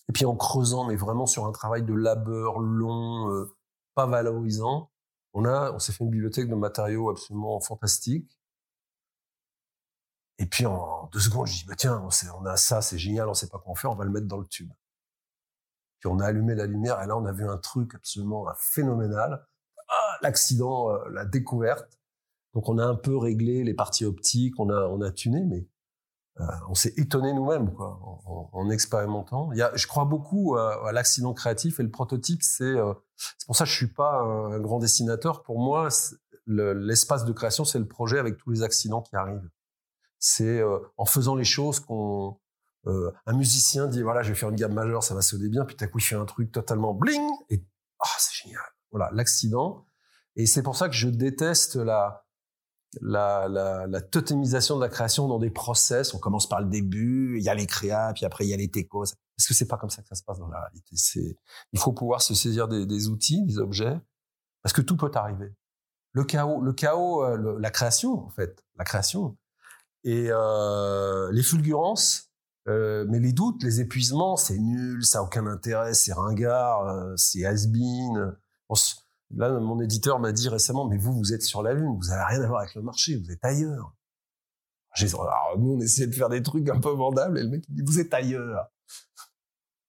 Et 0.09 0.13
puis 0.13 0.25
en 0.25 0.37
creusant, 0.37 0.85
mais 0.85 0.97
vraiment 0.97 1.27
sur 1.27 1.47
un 1.47 1.53
travail 1.53 1.83
de 1.83 1.95
labeur 1.95 2.59
long, 2.59 3.31
euh, 3.31 3.55
pas 3.95 4.07
valorisant, 4.07 4.91
on 5.35 5.45
a, 5.45 5.73
on 5.73 5.79
s'est 5.79 5.93
fait 5.93 6.05
une 6.05 6.11
bibliothèque 6.11 6.49
de 6.49 6.55
matériaux 6.55 7.11
absolument 7.11 7.61
fantastiques. 7.61 8.38
Et 10.39 10.47
puis 10.47 10.67
en 10.67 11.09
deux 11.13 11.21
secondes, 11.21 11.47
je 11.47 11.53
dis 11.61 11.65
bah 11.67 11.75
tiens, 11.77 12.01
on, 12.01 12.47
a 12.47 12.57
ça, 12.57 12.81
c'est 12.81 12.99
génial, 12.99 13.29
on 13.29 13.35
sait 13.35 13.49
pas 13.49 13.63
en 13.67 13.75
faire, 13.75 13.91
on 13.91 13.97
va 13.97 14.05
le 14.05 14.11
mettre 14.11 14.27
dans 14.27 14.39
le 14.39 14.47
tube. 14.47 14.71
Puis 15.99 16.09
on 16.09 16.21
a 16.21 16.27
allumé 16.27 16.55
la 16.55 16.67
lumière 16.67 17.03
et 17.03 17.07
là 17.07 17.17
on 17.17 17.25
a 17.25 17.33
vu 17.33 17.49
un 17.49 17.59
truc 17.59 17.95
absolument 17.95 18.47
phénoménal. 18.57 19.45
Ah, 19.89 20.19
l'accident, 20.23 20.91
euh, 20.93 21.09
la 21.11 21.25
découverte. 21.25 21.99
Donc 22.55 22.69
on 22.69 22.79
a 22.79 22.85
un 22.85 22.95
peu 22.95 23.17
réglé 23.17 23.65
les 23.65 23.75
parties 23.75 24.05
optiques, 24.05 24.55
on 24.61 24.71
a 24.71 24.87
on 24.89 25.01
a 25.01 25.11
tuné, 25.11 25.45
mais 25.45 25.67
euh, 26.41 26.45
on 26.69 26.75
s'est 26.75 26.95
étonné 26.97 27.33
nous-mêmes 27.33 27.73
quoi, 27.75 27.99
en, 28.03 28.51
en, 28.53 28.71
expérimentant. 28.71 29.51
Il 29.53 29.59
y 29.59 29.63
a, 29.63 29.75
je 29.75 29.89
crois 29.89 30.05
beaucoup 30.05 30.57
à, 30.57 30.93
l'accident 30.93 31.35
créatif 31.35 31.81
et 31.81 31.83
le 31.83 31.91
prototype, 31.91 32.43
c'est 32.45 32.65
euh, 32.65 32.95
c'est 33.17 33.47
pour 33.47 33.57
ça 33.57 33.65
que 33.65 33.71
je 33.71 33.77
suis 33.77 33.93
pas 33.93 34.21
un 34.21 34.61
grand 34.61 34.79
dessinateur. 34.79 35.43
Pour 35.43 35.59
moi, 35.59 35.89
l'espace 36.47 37.25
de 37.25 37.33
création, 37.33 37.65
c'est 37.65 37.81
le 37.81 37.89
projet 37.89 38.19
avec 38.21 38.37
tous 38.37 38.51
les 38.51 38.63
accidents 38.63 39.03
qui 39.03 39.17
arrivent. 39.17 39.49
C'est 40.19 40.61
euh, 40.61 40.79
en 40.97 41.05
faisant 41.05 41.35
les 41.35 41.45
choses 41.45 41.81
qu'on 41.81 42.39
euh, 42.87 43.13
un 43.27 43.33
musicien 43.35 43.87
dit 43.87 44.03
voilà 44.03 44.23
je 44.23 44.31
vais 44.31 44.35
faire 44.35 44.51
une 44.51 44.57
gamme 44.57 44.73
majeure 44.73 45.03
ça 45.03 45.15
va 45.15 45.21
sonner 45.21 45.49
bien 45.49 45.65
puis 45.65 45.77
tout 45.77 45.85
à 45.85 45.89
coup 45.89 45.99
il 45.99 46.03
fait 46.03 46.15
un 46.15 46.25
truc 46.25 46.53
totalement 46.53 46.95
bling 46.95 47.29
et 47.51 47.65
ah 48.01 48.17
c'est 48.19 48.45
génial 48.45 48.63
voilà 48.93 49.11
l'accident 49.13 49.85
et 50.37 50.47
c'est 50.47 50.63
pour 50.63 50.77
ça 50.77 50.89
que 50.89 50.95
je 50.95 51.09
déteste 51.09 51.75
la 51.75 52.25
la, 53.01 53.49
la, 53.87 54.01
totémisation 54.01 54.77
de 54.77 54.81
la 54.81 54.89
création 54.89 55.29
dans 55.29 55.39
des 55.39 55.51
process. 55.51 56.15
On 56.15 56.19
commence 56.19 56.49
par 56.49 56.61
le 56.61 56.69
début, 56.69 57.37
il 57.39 57.45
y 57.45 57.49
a 57.49 57.55
les 57.55 57.67
créas, 57.67 58.13
puis 58.15 58.25
après 58.25 58.47
il 58.47 58.51
y 58.51 58.55
a 58.55 58.57
les 58.57 58.71
techos. 58.71 59.05
Parce 59.37 59.47
que 59.47 59.55
c'est 59.55 59.69
pas 59.69 59.77
comme 59.77 59.91
ça 59.91 60.03
que 60.03 60.09
ça 60.09 60.15
se 60.15 60.23
passe 60.23 60.39
dans 60.39 60.49
la 60.49 60.61
réalité. 60.61 60.97
C'est, 60.97 61.37
il 61.73 61.79
faut 61.79 61.93
pouvoir 61.93 62.23
se 62.23 62.35
saisir 62.35 62.67
des, 62.69 62.87
des, 62.87 63.09
outils, 63.09 63.45
des 63.45 63.59
objets, 63.59 64.01
parce 64.63 64.73
que 64.73 64.81
tout 64.81 64.97
peut 64.97 65.11
arriver. 65.15 65.55
Le 66.13 66.25
chaos, 66.25 66.63
le 66.63 66.73
chaos, 66.73 67.25
euh, 67.25 67.59
la 67.61 67.71
création 67.71 68.25
en 68.25 68.31
fait, 68.31 68.65
la 68.77 68.85
création 68.85 69.37
et 70.05 70.29
euh, 70.31 71.31
les 71.33 71.43
fulgurances, 71.43 72.31
euh, 72.69 73.07
mais 73.09 73.19
les 73.19 73.33
doutes, 73.33 73.63
les 73.63 73.81
épuisements, 73.81 74.37
c'est 74.37 74.59
nul, 74.59 75.05
ça 75.05 75.19
a 75.19 75.23
aucun 75.23 75.47
intérêt, 75.47 75.95
c'est 75.95 76.13
ringard, 76.13 76.87
euh, 76.87 77.15
c'est 77.17 77.45
has-been. 77.45 78.35
Là, 79.31 79.61
mon 79.61 79.81
éditeur 79.81 80.19
m'a 80.21 80.33
dit 80.33 80.49
récemment, 80.49 80.87
mais 80.89 80.97
vous, 80.97 81.13
vous 81.13 81.33
êtes 81.33 81.43
sur 81.43 81.63
la 81.63 81.75
Lune, 81.75 81.99
vous 82.01 82.11
avez 82.11 82.25
rien 82.25 82.43
à 82.43 82.47
voir 82.47 82.61
avec 82.61 82.75
le 82.75 82.83
marché, 82.83 83.17
vous 83.17 83.31
êtes 83.31 83.45
ailleurs. 83.45 83.95
Alors, 85.01 85.57
nous, 85.59 85.75
on 85.75 85.81
essayait 85.81 86.07
de 86.07 86.15
faire 86.15 86.29
des 86.29 86.43
trucs 86.43 86.69
un 86.71 86.81
peu 86.81 86.91
vendables, 86.91 87.39
et 87.39 87.43
le 87.43 87.49
mec, 87.51 87.65
il 87.69 87.77
dit, 87.77 87.83
vous 87.83 88.01
êtes 88.01 88.13
ailleurs. 88.15 88.71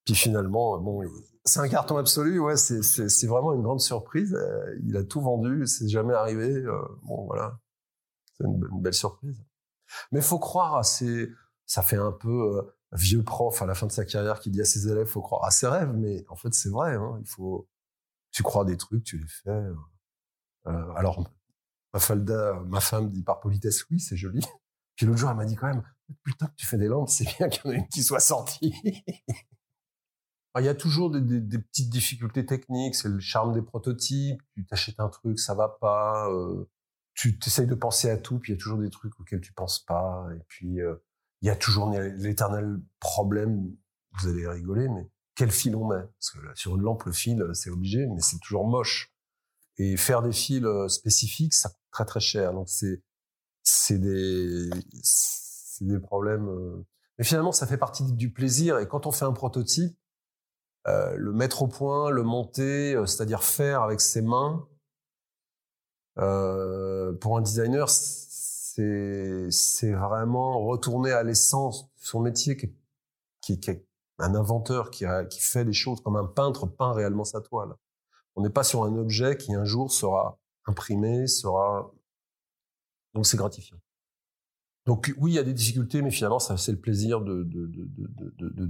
Puis 0.05 0.15
finalement, 0.15 0.77
bon, 0.79 1.03
c'est 1.45 1.61
un 1.61 1.69
carton 1.69 1.97
absolu, 1.97 2.39
ouais, 2.39 2.57
c'est 2.57 3.27
vraiment 3.27 3.53
une 3.53 3.61
grande 3.61 3.79
surprise. 3.79 4.37
Il 4.83 4.97
a 4.97 5.03
tout 5.03 5.21
vendu, 5.21 5.65
c'est 5.67 5.87
jamais 5.87 6.13
arrivé. 6.13 6.63
Bon, 7.03 7.25
voilà. 7.25 7.59
C'est 8.37 8.45
une, 8.45 8.81
belle 8.81 8.93
surprise. 8.93 9.41
Mais 10.11 10.21
faut 10.21 10.39
croire 10.39 10.75
à 10.75 10.83
ces, 10.83 11.29
ça 11.65 11.81
fait 11.81 11.97
un 11.97 12.11
peu 12.11 12.57
euh, 12.57 12.61
vieux 12.93 13.23
prof 13.23 13.61
à 13.61 13.65
la 13.65 13.75
fin 13.75 13.87
de 13.87 13.91
sa 13.91 14.05
carrière 14.05 14.39
qui 14.39 14.49
dit 14.49 14.61
à 14.61 14.65
ses 14.65 14.87
élèves, 14.87 15.07
faut 15.07 15.21
croire 15.21 15.45
à 15.45 15.51
ses 15.51 15.67
rêves, 15.67 15.93
mais 15.95 16.25
en 16.29 16.35
fait, 16.35 16.53
c'est 16.53 16.69
vrai, 16.69 16.95
hein, 16.95 17.17
il 17.19 17.27
faut, 17.27 17.67
tu 18.31 18.43
crois 18.43 18.65
des 18.65 18.77
trucs, 18.77 19.03
tu 19.03 19.17
les 19.17 19.27
fais. 19.27 19.49
Euh, 19.49 19.75
euh 20.67 20.93
alors, 20.95 21.23
Mafalda, 21.93 22.61
ma 22.67 22.79
femme 22.79 23.09
dit 23.09 23.23
par 23.23 23.39
politesse, 23.39 23.85
oui, 23.89 23.99
c'est 23.99 24.17
joli. 24.17 24.41
Puis 24.95 25.05
l'autre 25.05 25.19
jour, 25.19 25.29
elle 25.29 25.37
m'a 25.37 25.45
dit 25.45 25.55
quand 25.55 25.67
même, 25.67 25.83
putain 26.23 26.47
que 26.47 26.55
tu 26.55 26.65
fais 26.65 26.77
des 26.77 26.87
lampes, 26.87 27.09
c'est 27.09 27.25
bien 27.37 27.49
qu'il 27.49 27.65
y 27.65 27.67
en 27.67 27.71
ait 27.71 27.77
une 27.77 27.87
qui 27.87 28.03
soit 28.03 28.19
sortie. 28.19 28.73
Il 30.57 30.65
y 30.65 30.67
a 30.67 30.75
toujours 30.75 31.09
des, 31.11 31.21
des, 31.21 31.39
des, 31.39 31.59
petites 31.59 31.89
difficultés 31.89 32.45
techniques, 32.45 32.95
c'est 32.95 33.07
le 33.07 33.19
charme 33.19 33.53
des 33.53 33.61
prototypes. 33.61 34.41
Tu 34.55 34.65
t'achètes 34.65 34.99
un 34.99 35.07
truc, 35.07 35.39
ça 35.39 35.53
va 35.53 35.69
pas. 35.69 36.29
Euh, 36.29 36.69
tu 37.19 37.37
essayes 37.45 37.67
de 37.67 37.75
penser 37.75 38.09
à 38.09 38.17
tout, 38.17 38.39
puis 38.39 38.51
il 38.51 38.55
y 38.55 38.57
a 38.57 38.59
toujours 38.59 38.79
des 38.79 38.89
trucs 38.89 39.19
auxquels 39.19 39.41
tu 39.41 39.53
penses 39.53 39.79
pas. 39.79 40.27
Et 40.35 40.41
puis 40.47 40.81
euh, 40.81 40.95
il 41.41 41.47
y 41.47 41.49
a 41.49 41.55
toujours 41.55 41.89
l'éternel 41.91 42.79
problème. 42.99 43.75
Vous 44.19 44.27
allez 44.27 44.47
rigoler, 44.47 44.87
mais 44.89 45.09
quel 45.35 45.51
fil 45.51 45.75
on 45.75 45.87
met? 45.87 46.01
Parce 46.01 46.31
que 46.31 46.39
sur 46.55 46.75
une 46.75 46.81
lampe, 46.81 47.03
le 47.03 47.11
fil, 47.11 47.43
c'est 47.53 47.69
obligé, 47.69 48.07
mais 48.07 48.21
c'est 48.21 48.39
toujours 48.39 48.67
moche. 48.67 49.13
Et 49.77 49.97
faire 49.97 50.21
des 50.21 50.31
fils 50.31 50.63
euh, 50.63 50.87
spécifiques, 50.87 51.53
ça 51.53 51.69
coûte 51.69 51.77
très 51.91 52.05
très 52.05 52.19
cher. 52.19 52.53
Donc 52.53 52.69
c'est 52.69 53.03
c'est 53.63 53.99
des 53.99 54.69
c'est 55.03 55.85
des 55.85 55.99
problèmes. 55.99 56.47
Euh. 56.47 56.85
Mais 57.17 57.25
finalement, 57.25 57.51
ça 57.51 57.67
fait 57.67 57.77
partie 57.77 58.03
du 58.13 58.31
plaisir. 58.31 58.79
Et 58.79 58.87
quand 58.87 59.05
on 59.05 59.11
fait 59.11 59.25
un 59.25 59.33
prototype, 59.33 59.97
euh, 60.87 61.15
le 61.17 61.33
mettre 61.33 61.63
au 61.63 61.67
point, 61.67 62.09
le 62.09 62.23
monter, 62.23 62.95
euh, 62.95 63.05
c'est-à-dire 63.05 63.43
faire 63.43 63.81
avec 63.81 64.01
ses 64.01 64.21
mains, 64.21 64.67
euh, 66.17 67.13
pour 67.13 67.37
un 67.37 67.41
designer, 67.41 67.89
c'est 67.89 69.91
vraiment 69.91 70.65
retourner 70.65 71.11
à 71.11 71.23
l'essence 71.23 71.83
de 71.83 72.05
son 72.05 72.21
métier, 72.21 72.57
qui, 73.41 73.53
est 73.53 73.85
un 74.19 74.35
inventeur 74.35 74.91
qui, 74.91 75.05
fait 75.39 75.65
des 75.65 75.73
choses 75.73 76.01
comme 76.01 76.15
un 76.15 76.25
peintre 76.25 76.65
peint 76.65 76.93
réellement 76.93 77.25
sa 77.25 77.41
toile. 77.41 77.73
On 78.35 78.41
n'est 78.41 78.49
pas 78.49 78.63
sur 78.63 78.83
un 78.83 78.95
objet 78.95 79.37
qui 79.37 79.53
un 79.53 79.65
jour 79.65 79.91
sera 79.91 80.39
imprimé, 80.65 81.27
sera 81.27 81.91
donc 83.13 83.25
c'est 83.25 83.37
gratifiant. 83.37 83.79
Donc 84.85 85.13
oui, 85.17 85.31
il 85.31 85.35
y 85.35 85.39
a 85.39 85.43
des 85.43 85.53
difficultés, 85.53 86.01
mais 86.01 86.11
finalement, 86.11 86.39
c'est 86.39 86.71
le 86.71 86.79
plaisir 86.79 87.21
de, 87.21 87.47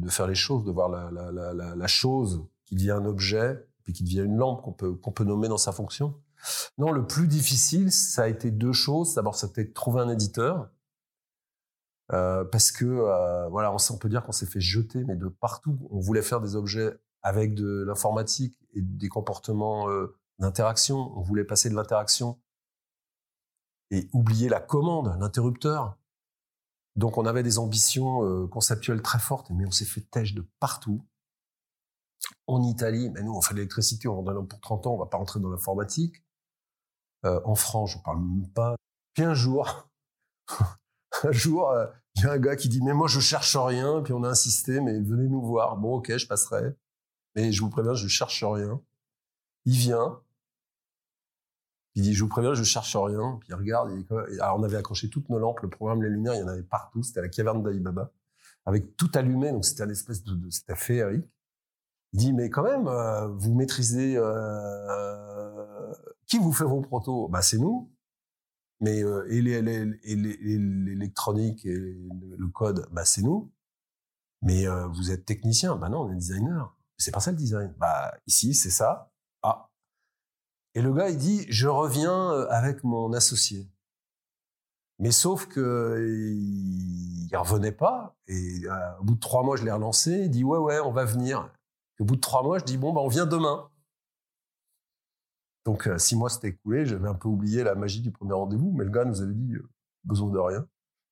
faire 0.10 0.28
les 0.28 0.36
choses, 0.36 0.66
de 0.66 0.72
voir 0.72 0.90
la, 0.90 1.88
chose 1.88 2.46
qui 2.66 2.76
devient 2.76 2.92
un 2.92 3.06
objet, 3.06 3.66
puis 3.84 3.94
qui 3.94 4.04
devient 4.04 4.24
une 4.24 4.38
lampe 4.38 4.82
qu'on 5.02 5.12
peut 5.12 5.24
nommer 5.24 5.48
dans 5.48 5.58
sa 5.58 5.72
fonction. 5.72 6.16
Non, 6.78 6.92
le 6.92 7.06
plus 7.06 7.28
difficile, 7.28 7.92
ça 7.92 8.24
a 8.24 8.28
été 8.28 8.52
deux 8.52 8.74
choses. 8.74 9.16
D'abord, 9.16 9.36
c'était 9.36 9.66
de 9.66 9.74
trouver 9.74 10.02
un 10.02 10.10
éditeur. 10.10 10.70
Euh, 12.12 12.44
parce 12.44 12.72
que 12.72 12.86
euh, 12.86 13.48
voilà, 13.50 13.72
on, 13.72 13.98
peut 13.98 14.10
dire 14.10 14.26
qu'on 14.26 14.32
s'est 14.32 14.48
fait 14.48 14.62
jeter, 14.62 15.04
mais 15.04 15.16
de 15.16 15.28
partout. 15.28 15.78
On 15.92 16.00
voulait 16.00 16.22
faire 16.22 16.42
des 16.42 16.56
objets 16.56 16.98
avec 17.22 17.54
de 17.54 17.84
l'informatique 17.86 18.58
et 18.74 18.82
des 18.82 19.10
comportements 19.10 19.90
euh, 19.90 20.18
d'interaction. 20.40 21.14
On 21.16 21.22
voulait 21.22 21.44
passer 21.44 21.70
de 21.70 21.76
l'interaction 21.76 22.40
et 23.92 24.10
oublier 24.14 24.50
la 24.50 24.60
commande, 24.60 25.16
l'interrupteur. 25.20 25.98
Donc 26.96 27.18
on 27.18 27.26
avait 27.26 27.44
des 27.44 27.60
ambitions 27.60 28.48
conceptuelles 28.50 29.02
très 29.02 29.20
fortes, 29.20 29.50
mais 29.52 29.66
on 29.66 29.72
s'est 29.72 29.86
fait 29.86 30.02
têche 30.02 30.34
de 30.34 30.46
partout. 30.60 31.06
En 32.46 32.62
Italie, 32.64 33.10
mais 33.10 33.24
nous 33.24 33.34
on 33.34 33.42
fait 33.42 33.54
de 33.54 33.60
l'électricité, 33.60 34.08
on 34.08 34.20
en 34.20 34.46
pour 34.46 34.60
30 34.60 34.88
ans, 34.88 34.94
on 34.96 34.98
va 34.98 35.06
pas 35.06 35.18
rentrer 35.18 35.40
dans 35.40 35.50
l'informatique. 35.50 36.24
Euh, 37.26 37.40
en 37.46 37.56
France, 37.56 37.92
je 37.92 37.98
parle 38.00 38.20
même 38.20 38.48
pas. 38.50 38.76
Puis 39.14 39.24
un 39.24 39.34
jour, 39.34 39.90
un 41.24 41.32
jour, 41.32 41.72
euh, 41.72 41.88
il 42.16 42.24
y 42.24 42.26
a 42.26 42.32
un 42.32 42.38
gars 42.38 42.56
qui 42.56 42.70
dit 42.70 42.82
mais 42.82 42.94
moi 42.94 43.08
je 43.08 43.20
cherche 43.20 43.56
rien. 43.56 44.02
Puis 44.02 44.14
on 44.14 44.24
a 44.24 44.30
insisté, 44.30 44.80
mais 44.80 45.00
venez 45.00 45.28
nous 45.28 45.42
voir. 45.42 45.78
Bon 45.78 45.96
ok, 45.96 46.16
je 46.18 46.28
passerai. 46.28 46.76
Mais 47.36 47.52
je 47.52 47.62
vous 47.62 47.70
préviens, 47.70 47.94
je 47.94 48.08
cherche 48.08 48.44
rien. 48.44 48.82
Il 49.66 49.76
vient. 49.78 50.22
Il 51.96 52.04
dit 52.04 52.14
je 52.14 52.24
vous 52.24 52.30
préviens, 52.30 52.54
je 52.54 52.64
cherche 52.64 52.96
rien. 52.96 53.38
Puis 53.40 53.50
il 53.50 53.56
regarde. 53.56 53.92
alors 54.40 54.58
on 54.60 54.64
avait 54.64 54.78
accroché 54.78 55.10
toutes 55.10 55.30
nos 55.30 55.40
lampes, 55.40 55.60
le 55.62 55.70
programme, 55.70 56.02
les 56.02 56.10
lumières, 56.10 56.36
il 56.36 56.40
y 56.40 56.44
en 56.44 56.48
avait 56.48 56.64
partout. 56.64 57.04
C'était 57.04 57.22
la 57.22 57.30
caverne 57.30 57.64
d'Alibaba 57.64 58.12
avec 58.66 58.96
tout 58.96 59.12
allumé. 59.16 59.52
Donc 59.52 59.66
c'était 59.66 59.84
un 59.84 59.90
espèce 59.90 60.24
de, 60.24 60.36
de 60.36 60.50
c'était 60.50 60.76
féerique. 60.76 61.26
Il 62.14 62.20
dit 62.20 62.34
mais 62.34 62.50
quand 62.50 62.64
même, 62.64 62.88
euh, 62.88 63.28
vous 63.28 63.54
maîtrisez. 63.54 64.18
Qui 66.30 66.38
vous 66.38 66.54
fait 66.54 66.64
vos 66.64 66.82
protos? 66.82 67.28
Bah 67.28 67.42
c'est 67.42 67.58
nous. 67.58 67.92
Mais 68.80 69.04
euh, 69.04 69.28
et 69.30 69.42
l'électronique 69.42 71.66
et 71.66 71.76
le 71.76 72.48
code, 72.48 72.88
bah 72.92 73.04
c'est 73.04 73.22
nous. 73.22 73.52
Mais 74.42 74.68
euh, 74.68 74.88
vous 74.88 75.12
êtes 75.12 75.26
technicien, 75.26 75.76
bah 75.76 75.90
non, 75.90 76.04
on 76.04 76.14
est 76.14 76.16
designer. 76.16 76.78
C'est 76.98 77.12
pas 77.12 77.20
ça 77.20 77.32
le 77.32 77.38
design. 77.38 77.76
Ici 78.28 78.54
c'est 78.54 78.70
ça. 78.70 79.12
Ah. 79.44 79.70
Et 80.76 80.82
le 80.82 80.94
gars 80.94 81.10
il 81.10 81.18
dit 81.18 81.46
je 81.50 81.68
reviens 81.68 82.32
euh, 82.32 82.48
avec 82.50 82.84
mon 82.84 83.12
associé. 83.12 83.70
Mais 85.00 85.12
sauf 85.12 85.48
que 85.48 86.08
il, 86.10 87.30
revenait 87.36 87.72
pas. 87.72 88.18
Et 88.28 88.64
au 89.00 89.04
bout 89.04 89.16
de 89.16 89.20
trois 89.20 89.44
mois 89.44 89.56
je 89.56 89.64
l'ai 89.64 89.72
relancé. 89.72 90.24
Il 90.26 90.30
dit 90.30 90.44
ouais 90.44 90.58
ouais 90.58 90.80
on 90.80 90.92
va 90.92 91.06
venir. 91.06 91.52
au 92.00 92.06
bout 92.06 92.16
de 92.16 92.22
trois 92.22 92.44
mois 92.44 92.60
je 92.60 92.66
dis 92.66 92.78
bon 92.78 92.96
on 92.96 93.08
vient 93.08 93.26
demain. 93.26 93.70
Donc, 95.70 95.86
euh, 95.86 96.00
six 96.00 96.16
mois 96.16 96.32
s'étaient 96.32 96.48
écoulés, 96.48 96.88
j'avais 96.88 97.08
un 97.08 97.14
peu 97.14 97.28
oublié 97.28 97.64
la 97.64 97.76
magie 97.76 98.02
du 98.02 98.12
premier 98.12 98.34
rendez-vous, 98.34 98.72
mais 98.72 98.86
le 98.86 98.90
gars 98.90 99.06
nous 99.06 99.22
avait 99.22 99.36
dit 99.36 99.54
euh, 99.54 99.70
besoin 100.04 100.32
de 100.32 100.40
rien. 100.40 100.68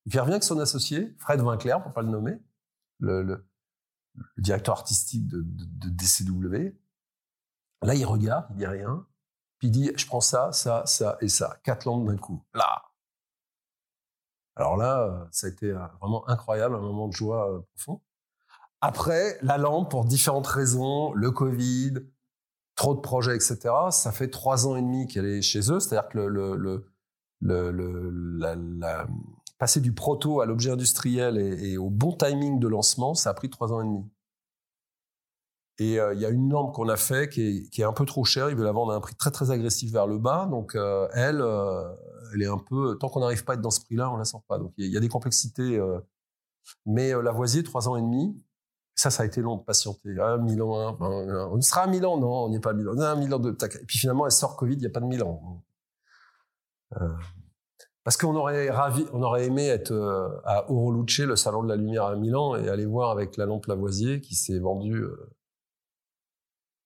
Il 0.06 0.18
revient 0.18 0.32
avec 0.32 0.42
son 0.42 0.58
associé, 0.58 1.14
Fred 1.16 1.40
Vinclair, 1.40 1.80
pour 1.80 1.92
pas 1.92 2.02
le 2.02 2.08
nommer, 2.08 2.42
le, 2.98 3.46
directeur 4.36 4.76
artistique 4.76 5.28
de, 5.28 5.44
DCW. 5.44 6.76
Là, 7.82 7.94
il 7.94 8.04
regarde, 8.04 8.46
il 8.50 8.56
dit 8.56 8.66
rien, 8.66 9.06
puis 9.58 9.68
il 9.68 9.70
dit 9.70 9.92
je 9.96 10.06
prends 10.06 10.20
ça, 10.20 10.50
ça, 10.50 10.84
ça 10.86 11.18
et 11.20 11.28
ça, 11.28 11.60
quatre 11.62 11.84
lampes 11.84 12.08
d'un 12.08 12.16
coup. 12.16 12.42
Là. 12.52 12.82
Alors 14.56 14.76
là, 14.76 15.28
ça 15.30 15.46
a 15.46 15.50
été 15.50 15.70
euh, 15.70 15.86
vraiment 16.00 16.28
incroyable, 16.28 16.74
un 16.74 16.80
moment 16.80 17.06
de 17.06 17.12
joie 17.12 17.64
profond. 17.76 18.02
Après, 18.80 19.38
la 19.42 19.56
lampe, 19.56 19.88
pour 19.88 20.04
différentes 20.04 20.48
raisons, 20.48 21.12
le 21.12 21.30
Covid, 21.30 21.94
trop 22.78 22.94
de 22.94 23.00
projets, 23.00 23.34
etc. 23.34 23.58
Ça 23.90 24.12
fait 24.12 24.30
trois 24.30 24.66
ans 24.66 24.76
et 24.76 24.82
demi 24.82 25.06
qu'elle 25.08 25.26
est 25.26 25.42
chez 25.42 25.70
eux. 25.70 25.80
C'est-à-dire 25.80 26.08
que 26.08 26.18
le, 26.18 26.86
le, 27.40 28.06
passer 29.58 29.80
du 29.80 29.92
proto 29.92 30.40
à 30.40 30.46
l'objet 30.46 30.70
industriel 30.70 31.36
et, 31.36 31.76
au 31.76 31.90
bon 31.90 32.12
timing 32.16 32.60
de 32.60 32.68
lancement, 32.68 33.14
ça 33.14 33.30
a 33.30 33.34
pris 33.34 33.50
trois 33.50 33.72
ans 33.72 33.82
et 33.82 33.84
demi. 33.84 34.04
Et 35.80 36.00
euh, 36.00 36.14
il 36.14 36.20
y 36.20 36.24
a 36.24 36.28
une 36.28 36.48
norme 36.48 36.72
qu'on 36.72 36.88
a 36.88 36.96
fait 36.96 37.28
qui 37.28 37.68
est, 37.76 37.82
un 37.82 37.92
peu 37.92 38.04
trop 38.04 38.24
chère. 38.24 38.48
Ils 38.48 38.56
veulent 38.56 38.64
la 38.64 38.72
vendre 38.72 38.92
à 38.92 38.96
un 38.96 39.00
prix 39.00 39.16
très 39.16 39.30
très 39.32 39.50
agressif 39.50 39.92
vers 39.92 40.06
le 40.06 40.18
bas. 40.18 40.46
Donc 40.48 40.76
euh, 40.76 41.08
elle, 41.12 41.40
euh, 41.40 41.82
elle 42.32 42.42
est 42.42 42.48
un 42.48 42.58
peu 42.58 42.96
tant 42.98 43.08
qu'on 43.08 43.20
n'arrive 43.20 43.44
pas 43.44 43.52
à 43.52 43.56
être 43.56 43.60
dans 43.60 43.70
ce 43.70 43.80
prix-là, 43.80 44.10
on 44.10 44.16
la 44.16 44.24
sort 44.24 44.44
pas. 44.48 44.58
Donc 44.58 44.72
il 44.76 44.86
y, 44.86 44.96
a 44.96 45.00
des 45.00 45.08
complexités. 45.08 45.80
mais 46.86 47.10
Lavoisier, 47.10 47.64
trois 47.64 47.88
ans 47.88 47.96
et 47.96 48.02
demi, 48.02 48.40
ça, 49.00 49.10
ça 49.10 49.22
a 49.22 49.26
été 49.26 49.40
long 49.40 49.56
de 49.56 49.62
patienter. 49.62 50.16
Ah, 50.20 50.38
Milan, 50.38 50.78
hein, 50.78 50.96
ben, 50.98 51.48
on 51.52 51.60
sera 51.60 51.82
à 51.82 51.86
Milan, 51.86 52.18
non, 52.18 52.44
on 52.44 52.48
n'est 52.50 52.60
pas 52.60 52.70
à 52.70 52.74
Milan. 52.74 52.94
Non, 52.94 53.16
Milan 53.16 53.38
de 53.38 53.50
Et 53.50 53.84
puis 53.86 53.98
finalement, 53.98 54.26
elle 54.26 54.32
sort 54.32 54.56
Covid, 54.56 54.74
il 54.74 54.80
n'y 54.80 54.86
a 54.86 54.90
pas 54.90 55.00
de 55.00 55.06
Milan. 55.06 55.62
Euh, 57.00 57.08
parce 58.04 58.16
qu'on 58.16 58.34
aurait 58.34 58.70
ravi, 58.70 59.04
on 59.12 59.22
aurait 59.22 59.46
aimé 59.46 59.66
être 59.66 59.92
euh, 59.92 60.28
à 60.44 60.70
Oroluce, 60.70 61.20
le 61.20 61.36
salon 61.36 61.62
de 61.62 61.68
la 61.68 61.76
lumière 61.76 62.04
à 62.04 62.16
Milan, 62.16 62.56
et 62.56 62.68
aller 62.68 62.86
voir 62.86 63.10
avec 63.10 63.36
la 63.36 63.46
lampe 63.46 63.66
Lavoisier 63.66 64.20
qui 64.20 64.34
s'est 64.34 64.58
vendue. 64.58 65.02
Euh, 65.02 65.30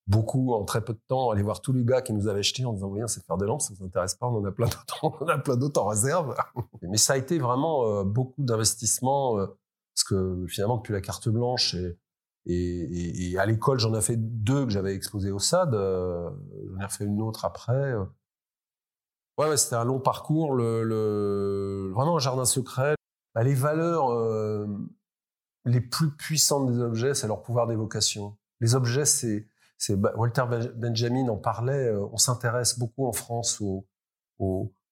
beaucoup 0.06 0.52
en 0.52 0.64
très 0.64 0.84
peu 0.84 0.92
de 0.92 1.00
temps 1.06 1.30
aller 1.30 1.42
voir 1.42 1.60
tous 1.60 1.72
les 1.72 1.84
gars 1.84 2.02
qui 2.02 2.12
nous 2.12 2.28
avaient 2.28 2.40
acheté 2.40 2.64
en 2.64 2.72
disant 2.72 2.92
on 2.94 3.06
sait 3.06 3.20
faire 3.20 3.36
des 3.36 3.46
lampes, 3.46 3.62
ça 3.62 3.72
vous 3.78 3.84
intéresse 3.84 4.14
pas, 4.14 4.26
on 4.26 4.36
en 4.36 4.44
a 4.44 4.52
plein 4.52 4.66
d'autres, 4.66 5.04
on 5.20 5.28
a 5.28 5.38
plein 5.38 5.56
d'autres 5.56 5.80
en 5.80 5.86
réserve. 5.86 6.34
Mais 6.82 6.96
ça 6.96 7.14
a 7.14 7.16
été 7.16 7.38
vraiment 7.38 7.86
euh, 7.86 8.04
beaucoup 8.04 8.42
d'investissement 8.42 9.38
euh, 9.38 9.46
parce 9.94 10.04
que 10.04 10.46
finalement 10.48 10.76
depuis 10.76 10.92
la 10.92 11.00
carte 11.00 11.28
blanche 11.28 11.74
et, 11.74 11.98
et, 12.46 13.36
à 13.38 13.46
l'école 13.46 13.78
j'en 13.78 13.94
ai 13.94 14.00
fait 14.00 14.16
deux 14.16 14.64
que 14.64 14.70
j'avais 14.70 14.94
exposé 14.94 15.30
au 15.30 15.38
SAD, 15.38 15.74
euh, 15.74 16.30
j'en 16.70 16.80
ai 16.80 16.84
refait 16.84 17.04
une 17.04 17.22
autre 17.22 17.44
après. 17.44 17.94
Ouais, 19.38 19.48
ouais 19.48 19.56
c'était 19.56 19.76
un 19.76 19.84
long 19.84 20.00
parcours, 20.00 20.56
vraiment 20.56 22.16
un 22.16 22.20
jardin 22.20 22.44
secret. 22.44 22.94
Bah, 23.34 23.42
les 23.42 23.54
valeurs 23.54 24.10
les 25.64 25.80
plus 25.80 26.10
puissantes 26.10 26.72
des 26.72 26.80
objets, 26.80 27.14
c'est 27.14 27.26
leur 27.26 27.42
pouvoir 27.42 27.66
d'évocation. 27.66 28.36
Les 28.60 28.74
objets, 28.74 29.04
c'est 29.04 29.46
Walter 30.16 30.44
Benjamin 30.76 31.28
en 31.28 31.36
parlait. 31.36 31.88
Euh, 31.88 32.06
on 32.12 32.16
s'intéresse 32.16 32.78
beaucoup 32.78 33.06
en 33.06 33.12
France 33.12 33.62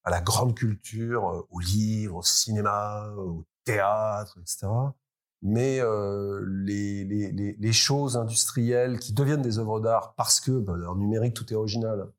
à 0.05 0.11
la 0.11 0.21
grande 0.21 0.55
culture, 0.55 1.29
euh, 1.29 1.47
aux 1.51 1.61
livres, 1.61 2.17
au 2.17 2.23
cinéma, 2.23 3.09
au 3.17 3.45
théâtre, 3.65 4.39
etc. 4.41 4.69
Mais 5.43 5.81
euh, 5.81 6.45
les, 6.47 7.05
les, 7.05 7.57
les, 7.59 7.73
choses 7.73 8.17
industrielles 8.17 8.99
qui 8.99 9.15
deviennent 9.15 9.41
des 9.41 9.59
œuvres 9.59 9.81
d'art 9.81 10.15
parce 10.15 10.39
que 10.39 10.51
ben, 10.53 10.83
en 10.85 10.97
numérique 10.97 11.35
tout 11.35 11.51
est 11.51 11.57
original. 11.57 12.11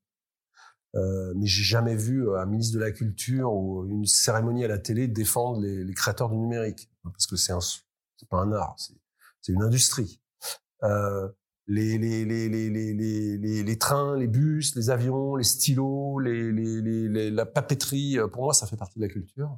Euh, 0.95 1.33
mais 1.35 1.45
j'ai 1.45 1.63
jamais 1.63 1.95
vu 1.95 2.35
un 2.35 2.45
ministre 2.45 2.75
de 2.75 2.83
la 2.83 2.91
culture 2.91 3.53
ou 3.53 3.85
une 3.85 4.05
cérémonie 4.05 4.65
à 4.65 4.67
la 4.67 4.79
télé 4.79 5.07
défendre 5.07 5.61
les, 5.61 5.83
les 5.83 5.93
créateurs 5.93 6.29
du 6.29 6.35
numérique 6.35 6.89
parce 7.03 7.27
que 7.27 7.35
c'est 7.35 7.53
un 7.53 7.59
c'est 7.61 8.29
pas 8.29 8.39
un 8.39 8.51
art, 8.51 8.75
c'est 9.41 9.53
une 9.53 9.63
industrie. 9.63 10.21
Euh, 10.83 11.27
les, 11.67 11.97
les, 11.97 12.25
les, 12.25 13.63
les, 13.63 13.77
trains, 13.77 14.17
les 14.17 14.27
bus, 14.27 14.75
les 14.75 14.89
avions, 14.89 15.35
les 15.35 15.43
stylos, 15.43 16.19
la 16.19 17.45
papeterie, 17.45 18.19
euh, 18.19 18.27
pour 18.27 18.43
moi, 18.43 18.53
ça 18.53 18.67
fait 18.67 18.77
partie 18.77 18.99
de 18.99 19.05
la 19.05 19.11
culture. 19.11 19.57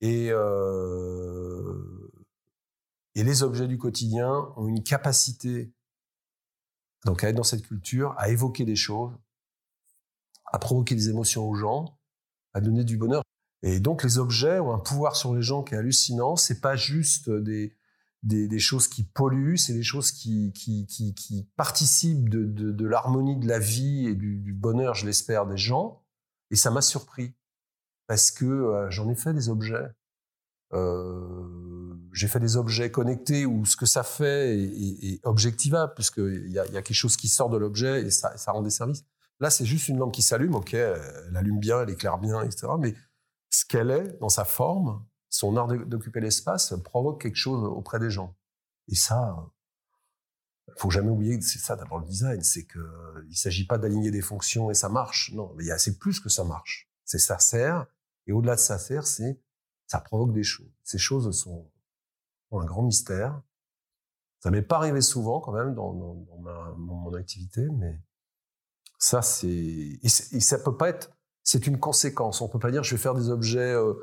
Et, 0.00 0.28
euh, 0.30 2.05
et 3.16 3.24
les 3.24 3.42
objets 3.42 3.66
du 3.66 3.78
quotidien 3.78 4.52
ont 4.56 4.68
une 4.68 4.84
capacité 4.84 5.72
donc 7.04 7.24
à 7.24 7.28
être 7.30 7.36
dans 7.36 7.44
cette 7.44 7.66
culture, 7.66 8.14
à 8.18 8.28
évoquer 8.28 8.64
des 8.64 8.76
choses, 8.76 9.12
à 10.44 10.58
provoquer 10.58 10.94
des 10.94 11.08
émotions 11.08 11.48
aux 11.48 11.54
gens, 11.54 11.98
à 12.52 12.60
donner 12.60 12.84
du 12.84 12.98
bonheur. 12.98 13.22
Et 13.62 13.80
donc 13.80 14.02
les 14.04 14.18
objets 14.18 14.60
ont 14.60 14.72
un 14.72 14.78
pouvoir 14.78 15.16
sur 15.16 15.34
les 15.34 15.40
gens 15.40 15.62
qui 15.62 15.74
est 15.74 15.78
hallucinant. 15.78 16.36
C'est 16.36 16.60
pas 16.60 16.76
juste 16.76 17.30
des, 17.30 17.74
des, 18.22 18.58
choses 18.58 18.86
qui 18.86 19.02
polluent, 19.02 19.56
c'est 19.56 19.72
des 19.72 19.82
choses 19.82 20.12
qui, 20.12 20.52
qui, 20.52 20.86
qui, 20.86 21.48
participent 21.56 22.28
de, 22.28 22.44
de, 22.44 22.86
l'harmonie 22.86 23.36
de 23.36 23.48
la 23.48 23.58
vie 23.58 24.08
et 24.08 24.14
du, 24.14 24.36
du 24.38 24.52
bonheur, 24.52 24.94
je 24.94 25.06
l'espère, 25.06 25.46
des 25.46 25.56
gens. 25.56 26.02
Et 26.50 26.56
ça 26.56 26.70
m'a 26.70 26.82
surpris 26.82 27.34
parce 28.08 28.30
que 28.30 28.44
euh, 28.44 28.90
j'en 28.90 29.08
ai 29.08 29.14
fait 29.14 29.32
des 29.32 29.48
objets. 29.48 29.88
Euh, 30.72 31.75
j'ai 32.16 32.28
fait 32.28 32.40
des 32.40 32.56
objets 32.56 32.90
connectés 32.90 33.44
où 33.44 33.66
ce 33.66 33.76
que 33.76 33.84
ça 33.84 34.02
fait 34.02 34.58
est, 34.58 35.20
objectivable 35.24 35.92
puisqu'il 35.94 36.50
y 36.50 36.58
a, 36.58 36.66
y 36.66 36.76
a 36.78 36.82
quelque 36.82 36.94
chose 36.94 37.16
qui 37.16 37.28
sort 37.28 37.50
de 37.50 37.58
l'objet 37.58 38.02
et 38.02 38.10
ça, 38.10 38.34
rend 38.48 38.62
des 38.62 38.70
services. 38.70 39.04
Là, 39.38 39.50
c'est 39.50 39.66
juste 39.66 39.88
une 39.88 39.98
lampe 39.98 40.14
qui 40.14 40.22
s'allume, 40.22 40.54
ok, 40.54 40.72
elle 40.72 41.36
allume 41.36 41.58
bien, 41.58 41.82
elle 41.82 41.90
éclaire 41.90 42.16
bien, 42.16 42.42
etc. 42.42 42.68
Mais 42.78 42.94
ce 43.50 43.66
qu'elle 43.66 43.90
est 43.90 44.18
dans 44.18 44.30
sa 44.30 44.46
forme, 44.46 45.04
son 45.28 45.58
art 45.58 45.68
d'occuper 45.68 46.20
l'espace 46.20 46.72
provoque 46.84 47.20
quelque 47.20 47.36
chose 47.36 47.62
auprès 47.64 47.98
des 47.98 48.08
gens. 48.08 48.34
Et 48.88 48.94
ça, 48.94 49.36
faut 50.78 50.90
jamais 50.90 51.10
oublier 51.10 51.38
que 51.38 51.44
c'est 51.44 51.58
ça 51.58 51.76
d'abord 51.76 51.98
le 51.98 52.06
design, 52.06 52.42
c'est 52.42 52.64
que 52.64 52.80
il 53.28 53.36
s'agit 53.36 53.66
pas 53.66 53.76
d'aligner 53.76 54.10
des 54.10 54.22
fonctions 54.22 54.70
et 54.70 54.74
ça 54.74 54.88
marche. 54.88 55.32
Non, 55.34 55.52
mais 55.56 55.66
il 55.66 55.74
c'est 55.78 55.98
plus 55.98 56.18
que 56.18 56.30
ça 56.30 56.44
marche. 56.44 56.90
C'est 57.04 57.18
ça 57.18 57.38
sert 57.38 57.86
et 58.26 58.32
au-delà 58.32 58.54
de 58.54 58.60
ça 58.60 58.78
sert, 58.78 59.06
c'est 59.06 59.38
ça 59.86 60.00
provoque 60.00 60.32
des 60.32 60.44
choses. 60.44 60.72
Ces 60.82 60.98
choses 60.98 61.30
sont 61.38 61.50
ont 61.50 61.70
un 62.52 62.64
grand 62.64 62.82
mystère. 62.82 63.40
Ça 64.40 64.50
m'est 64.50 64.62
pas 64.62 64.76
arrivé 64.76 65.00
souvent 65.00 65.40
quand 65.40 65.52
même 65.52 65.74
dans, 65.74 65.92
mon, 65.92 67.14
activité, 67.14 67.66
mais 67.72 68.00
ça 68.98 69.22
c'est 69.22 69.98
ça 70.40 70.58
peut 70.58 70.76
pas 70.76 70.88
être 70.90 71.10
c'est 71.42 71.66
une 71.66 71.78
conséquence. 71.78 72.40
On 72.40 72.48
peut 72.48 72.58
pas 72.58 72.70
dire 72.70 72.82
je 72.82 72.94
vais 72.94 73.00
faire 73.00 73.14
des 73.14 73.30
objets 73.30 73.72
euh, 73.72 73.94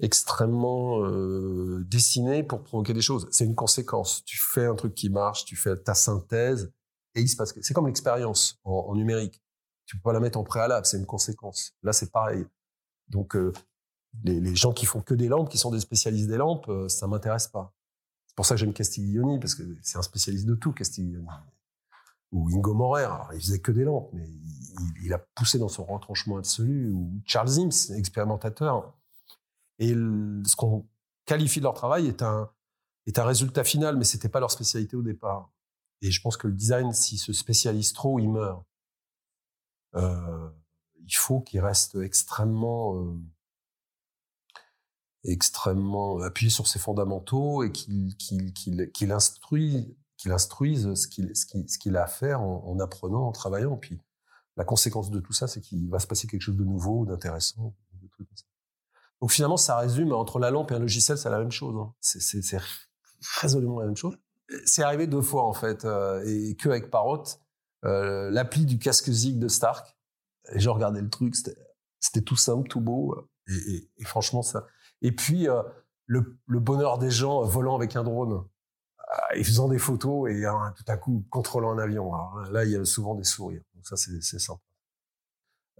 extrêmement 0.00 1.04
euh, 1.04 1.84
dessinés 1.88 2.42
pour 2.42 2.62
provoquer 2.62 2.92
des 2.92 3.00
choses. 3.00 3.28
C'est 3.30 3.44
une 3.44 3.54
conséquence. 3.54 4.22
Tu 4.24 4.38
fais 4.38 4.66
un 4.66 4.74
truc 4.74 4.94
qui 4.94 5.08
marche, 5.08 5.44
tu 5.44 5.56
fais 5.56 5.76
ta 5.76 5.94
synthèse 5.94 6.72
et 7.14 7.20
il 7.22 7.28
se 7.28 7.36
passe. 7.36 7.54
C'est 7.60 7.74
comme 7.74 7.86
l'expérience 7.86 8.60
en, 8.64 8.94
numérique. 8.94 9.42
Tu 9.86 9.96
peux 9.96 10.02
pas 10.02 10.12
la 10.12 10.20
mettre 10.20 10.38
en 10.38 10.44
préalable, 10.44 10.86
c'est 10.86 10.98
une 10.98 11.06
conséquence. 11.06 11.72
Là, 11.82 11.92
c'est 11.92 12.12
pareil. 12.12 12.44
Donc 13.08 13.34
euh, 13.34 13.52
les, 14.24 14.40
les, 14.40 14.54
gens 14.54 14.72
qui 14.72 14.86
font 14.86 15.00
que 15.00 15.14
des 15.14 15.28
lampes, 15.28 15.48
qui 15.48 15.58
sont 15.58 15.70
des 15.70 15.80
spécialistes 15.80 16.28
des 16.28 16.36
lampes, 16.36 16.70
ça 16.88 17.06
m'intéresse 17.06 17.48
pas. 17.48 17.72
C'est 18.30 18.36
pour 18.36 18.46
ça 18.46 18.54
que 18.54 18.60
j'aime 18.60 18.72
Castiglioni 18.72 19.40
parce 19.40 19.56
que 19.56 19.62
c'est 19.82 19.98
un 19.98 20.02
spécialiste 20.02 20.46
de 20.46 20.54
tout, 20.54 20.72
Castiglioni 20.72 21.26
ou 22.30 22.48
Ingo 22.48 22.74
Morer, 22.74 23.02
alors 23.02 23.32
il 23.34 23.40
faisait 23.40 23.58
que 23.58 23.72
des 23.72 23.82
lampes, 23.82 24.10
mais 24.12 24.24
il, 25.02 25.12
a 25.12 25.18
poussé 25.18 25.58
dans 25.58 25.66
son 25.66 25.84
retranchement 25.84 26.36
absolu, 26.36 26.88
ou 26.90 27.20
Charles 27.26 27.48
Sims, 27.48 27.92
expérimentateur. 27.96 28.96
Et 29.80 29.88
ce 29.94 30.54
qu'on 30.54 30.86
qualifie 31.26 31.58
de 31.58 31.64
leur 31.64 31.74
travail 31.74 32.06
est 32.06 32.22
un, 32.22 32.48
est 33.06 33.18
un 33.18 33.24
résultat 33.24 33.64
final, 33.64 33.96
mais 33.96 34.04
c'était 34.04 34.28
pas 34.28 34.38
leur 34.38 34.52
spécialité 34.52 34.94
au 34.94 35.02
départ. 35.02 35.50
Et 36.02 36.12
je 36.12 36.20
pense 36.20 36.36
que 36.36 36.46
le 36.46 36.54
design, 36.54 36.92
s'il 36.92 37.18
se 37.18 37.32
spécialise 37.32 37.92
trop, 37.92 38.20
il 38.20 38.30
meurt. 38.30 38.64
Euh, 39.96 40.48
il 41.04 41.16
faut 41.16 41.40
qu'il 41.40 41.60
reste 41.60 41.96
extrêmement, 41.96 42.94
euh, 42.94 43.18
extrêmement 45.24 46.20
appuyé 46.20 46.50
sur 46.50 46.66
ses 46.66 46.78
fondamentaux 46.78 47.62
et 47.62 47.72
qu'il 47.72 48.16
qu'il 48.16 48.52
qu'il 48.52 48.90
qu'il 48.92 49.12
instruit 49.12 49.96
qu'il 50.16 50.32
instruise 50.32 50.94
ce 50.94 51.06
qu'il 51.06 51.30
ce 51.34 51.78
qu'il 51.78 51.96
a 51.96 52.04
à 52.04 52.06
faire 52.06 52.42
en, 52.42 52.64
en, 52.66 52.78
apprenant, 52.78 53.26
en 53.26 53.32
travaillant. 53.32 53.76
Puis 53.76 53.98
la 54.56 54.64
conséquence 54.64 55.10
de 55.10 55.20
tout 55.20 55.32
ça, 55.32 55.46
c'est 55.46 55.60
qu'il 55.60 55.88
va 55.88 55.98
se 55.98 56.06
passer 56.06 56.26
quelque 56.26 56.42
chose 56.42 56.56
de 56.56 56.64
nouveau, 56.64 57.06
d'intéressant. 57.06 57.74
Donc 59.20 59.30
finalement, 59.30 59.56
ça 59.56 59.78
résume 59.78 60.12
entre 60.12 60.38
la 60.38 60.50
lampe 60.50 60.70
et 60.72 60.74
un 60.74 60.78
logiciel, 60.78 61.18
c'est 61.18 61.30
la 61.30 61.38
même 61.38 61.50
chose. 61.50 61.76
Hein. 61.76 61.94
C'est 62.00 62.58
résolument 63.40 63.80
la 63.80 63.86
même 63.86 63.96
chose. 63.96 64.16
C'est 64.64 64.82
arrivé 64.82 65.06
deux 65.06 65.22
fois 65.22 65.44
en 65.44 65.52
fait, 65.52 65.84
euh, 65.84 66.22
et 66.26 66.56
que 66.56 66.68
avec 66.68 66.90
Parrot, 66.90 67.22
euh, 67.84 68.30
l'appli 68.30 68.64
du 68.64 68.78
casque 68.78 69.10
Zig 69.10 69.38
de 69.38 69.48
Stark. 69.48 69.96
Et 70.52 70.58
je 70.58 70.68
regardais 70.68 71.00
le 71.00 71.10
truc, 71.10 71.36
c'était 71.36 72.22
tout 72.22 72.36
simple, 72.36 72.68
tout 72.68 72.80
beau, 72.80 73.16
et, 73.48 74.04
franchement 74.04 74.42
ça. 74.42 74.66
Et 75.02 75.12
puis 75.12 75.48
euh, 75.48 75.62
le, 76.06 76.38
bonheur 76.48 76.98
des 76.98 77.10
gens 77.10 77.42
volant 77.42 77.76
avec 77.76 77.96
un 77.96 78.04
drone 78.04 78.32
euh, 78.34 79.34
et 79.34 79.44
faisant 79.44 79.68
des 79.68 79.78
photos 79.78 80.30
et 80.30 80.44
hein, 80.44 80.74
tout 80.76 80.84
à 80.88 80.96
coup 80.96 81.24
contrôlant 81.30 81.72
un 81.72 81.78
avion. 81.78 82.12
Là, 82.50 82.64
il 82.64 82.72
y 82.72 82.76
a 82.76 82.84
souvent 82.84 83.14
des 83.14 83.24
sourires. 83.24 83.62
Donc 83.74 83.86
ça, 83.86 83.96
c'est 83.96 84.38
sympa. 84.38 84.60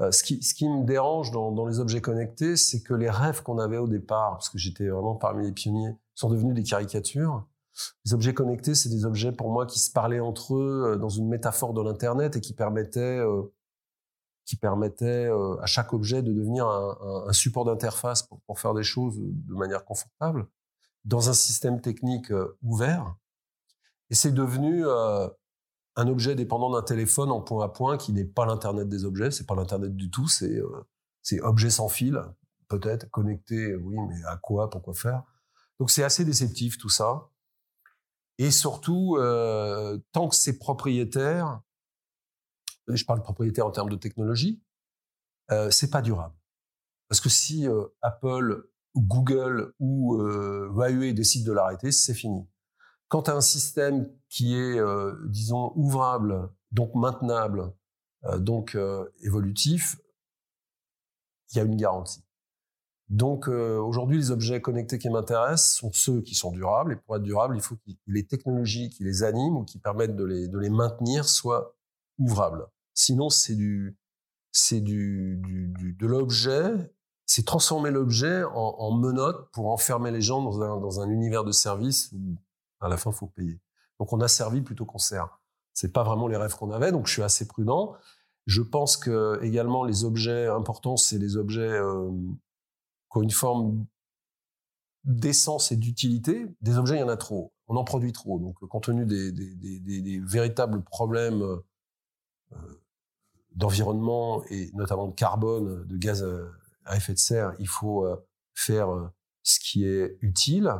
Euh, 0.00 0.10
ce, 0.12 0.22
qui, 0.24 0.68
me 0.68 0.84
dérange 0.84 1.30
dans, 1.30 1.66
les 1.66 1.78
objets 1.78 2.00
connectés, 2.00 2.56
c'est 2.56 2.80
que 2.80 2.94
les 2.94 3.10
rêves 3.10 3.42
qu'on 3.42 3.58
avait 3.58 3.76
au 3.76 3.86
départ, 3.86 4.32
parce 4.32 4.48
que 4.48 4.56
j'étais 4.56 4.88
vraiment 4.88 5.14
parmi 5.14 5.44
les 5.44 5.52
pionniers, 5.52 5.94
sont 6.14 6.30
devenus 6.30 6.54
des 6.54 6.62
caricatures. 6.62 7.44
Les 8.06 8.14
objets 8.14 8.32
connectés, 8.32 8.74
c'est 8.74 8.88
des 8.88 9.04
objets 9.04 9.32
pour 9.32 9.50
moi 9.50 9.66
qui 9.66 9.78
se 9.78 9.90
parlaient 9.90 10.20
entre 10.20 10.54
eux 10.56 10.92
euh, 10.92 10.96
dans 10.96 11.10
une 11.10 11.28
métaphore 11.28 11.74
de 11.74 11.82
l'internet 11.82 12.36
et 12.36 12.40
qui 12.40 12.54
permettaient, 12.54 13.18
euh, 13.18 13.42
qui 14.50 14.56
permettaient 14.56 15.26
euh, 15.26 15.56
à 15.60 15.66
chaque 15.66 15.92
objet 15.92 16.22
de 16.22 16.32
devenir 16.32 16.66
un, 16.66 17.32
support 17.32 17.64
d'interface 17.64 18.28
pour, 18.46 18.58
faire 18.58 18.74
des 18.74 18.82
choses 18.82 19.14
de 19.16 19.54
manière 19.54 19.84
confortable 19.84 20.48
dans 21.04 21.30
un 21.30 21.32
système 21.32 21.80
technique 21.80 22.32
ouvert. 22.62 23.14
Et 24.10 24.14
c'est 24.14 24.32
devenu 24.32 24.84
un 25.96 26.08
objet 26.08 26.34
dépendant 26.34 26.70
d'un 26.70 26.82
téléphone 26.82 27.30
en 27.30 27.40
point 27.40 27.64
à 27.64 27.68
point 27.68 27.96
qui 27.96 28.12
n'est 28.12 28.24
pas 28.24 28.46
l'internet 28.46 28.88
des 28.88 29.04
objets, 29.04 29.30
c'est 29.30 29.46
pas 29.46 29.54
l'internet 29.54 29.94
du 29.94 30.10
tout, 30.10 30.28
c'est 30.28 30.56
euh, 30.56 30.86
c'est 31.22 31.40
objet 31.40 31.70
sans 31.70 31.88
fil, 31.88 32.20
peut-être 32.68 33.10
connecté, 33.10 33.74
oui, 33.76 33.96
mais 34.08 34.24
à 34.24 34.36
quoi, 34.36 34.70
pourquoi 34.70 34.94
faire 34.94 35.22
Donc 35.78 35.90
c'est 35.90 36.02
assez 36.02 36.24
déceptif 36.24 36.78
tout 36.78 36.88
ça. 36.88 37.28
Et 38.38 38.50
surtout, 38.50 39.16
euh, 39.18 39.98
tant 40.12 40.28
que 40.28 40.34
c'est 40.34 40.58
propriétaire, 40.58 41.60
je 42.88 43.04
parle 43.04 43.22
propriétaire 43.22 43.66
en 43.66 43.70
termes 43.70 43.90
de 43.90 43.96
technologie, 43.96 44.62
euh, 45.50 45.70
c'est 45.70 45.90
pas 45.90 46.02
durable. 46.02 46.34
Parce 47.08 47.20
que 47.20 47.28
si 47.28 47.66
euh, 47.68 47.86
Apple, 48.02 48.68
Google 48.96 49.74
ou 49.78 50.16
euh, 50.16 50.68
Huawei 50.72 51.12
décident 51.12 51.46
de 51.48 51.52
l'arrêter, 51.52 51.92
c'est 51.92 52.14
fini. 52.14 52.48
Quand 53.08 53.22
tu 53.22 53.30
as 53.30 53.34
un 53.34 53.40
système 53.40 54.08
qui 54.28 54.54
est, 54.54 54.78
euh, 54.78 55.16
disons, 55.28 55.72
ouvrable, 55.74 56.48
donc 56.70 56.94
maintenable, 56.94 57.72
euh, 58.24 58.38
donc 58.38 58.76
euh, 58.76 59.10
évolutif, 59.22 59.96
il 61.50 61.56
y 61.58 61.60
a 61.60 61.64
une 61.64 61.76
garantie. 61.76 62.24
Donc 63.08 63.48
aujourd'hui, 63.48 64.18
les 64.18 64.30
objets 64.30 64.60
connectés 64.60 64.96
qui 64.96 65.10
m'intéressent 65.10 65.74
sont 65.74 65.90
ceux 65.90 66.20
qui 66.20 66.36
sont 66.36 66.52
durables. 66.52 66.92
Et 66.92 66.96
pour 66.96 67.16
être 67.16 67.24
durables, 67.24 67.56
il 67.56 67.60
faut 67.60 67.74
que 67.74 67.90
les 68.06 68.24
technologies 68.24 68.88
qui 68.88 69.02
les 69.02 69.24
animent 69.24 69.56
ou 69.56 69.64
qui 69.64 69.80
permettent 69.80 70.14
de 70.14 70.24
les 70.24 70.70
maintenir 70.70 71.28
soient 71.28 71.74
ouvrables. 72.20 72.66
Sinon, 72.94 73.28
c'est 73.28 73.56
du, 73.56 73.98
c'est 74.52 74.80
du, 74.80 75.40
de 75.98 76.06
l'objet, 76.06 76.92
c'est 77.26 77.44
transformer 77.44 77.90
l'objet 77.90 78.44
en, 78.44 78.76
en, 78.78 78.92
menotte 78.92 79.50
pour 79.52 79.70
enfermer 79.70 80.12
les 80.12 80.20
gens 80.20 80.42
dans 80.42 81.00
un, 81.00 81.08
univers 81.10 81.44
de 81.44 81.52
service 81.52 82.12
où 82.12 82.36
à 82.80 82.88
la 82.88 82.96
fin, 82.96 83.12
faut 83.12 83.26
payer. 83.26 83.60
Donc 83.98 84.12
on 84.12 84.20
a 84.20 84.28
servi 84.28 84.62
plutôt 84.62 84.84
qu'on 84.84 84.98
sert. 84.98 85.40
C'est 85.72 85.92
pas 85.92 86.02
vraiment 86.02 86.26
les 86.26 86.36
rêves 86.36 86.56
qu'on 86.56 86.70
avait, 86.70 86.92
donc 86.92 87.06
je 87.06 87.12
suis 87.12 87.22
assez 87.22 87.46
prudent. 87.46 87.94
Je 88.46 88.62
pense 88.62 88.96
que 88.96 89.38
également 89.42 89.84
les 89.84 90.04
objets 90.04 90.46
importants, 90.46 90.96
c'est 90.96 91.18
les 91.18 91.36
objets 91.36 91.60
euh, 91.60 92.10
qui 93.12 93.18
ont 93.18 93.22
une 93.22 93.30
forme 93.30 93.86
d'essence 95.04 95.72
et 95.72 95.76
d'utilité. 95.76 96.46
Des 96.60 96.78
objets, 96.78 96.96
il 96.96 97.00
y 97.00 97.02
en 97.02 97.08
a 97.08 97.16
trop. 97.16 97.52
On 97.68 97.76
en 97.76 97.84
produit 97.84 98.12
trop. 98.12 98.38
Donc 98.38 98.58
compte 98.66 98.84
tenu 98.84 99.06
des, 99.06 100.20
véritables 100.24 100.82
problèmes 100.82 101.44
d'environnement 103.54 104.42
et 104.50 104.70
notamment 104.74 105.08
de 105.08 105.14
carbone, 105.14 105.86
de 105.86 105.96
gaz 105.96 106.24
à 106.84 106.96
effet 106.96 107.14
de 107.14 107.18
serre, 107.18 107.54
il 107.58 107.68
faut 107.68 108.04
euh, 108.04 108.16
faire 108.54 108.92
euh, 108.92 109.08
ce 109.42 109.60
qui 109.60 109.84
est 109.84 110.18
utile 110.20 110.74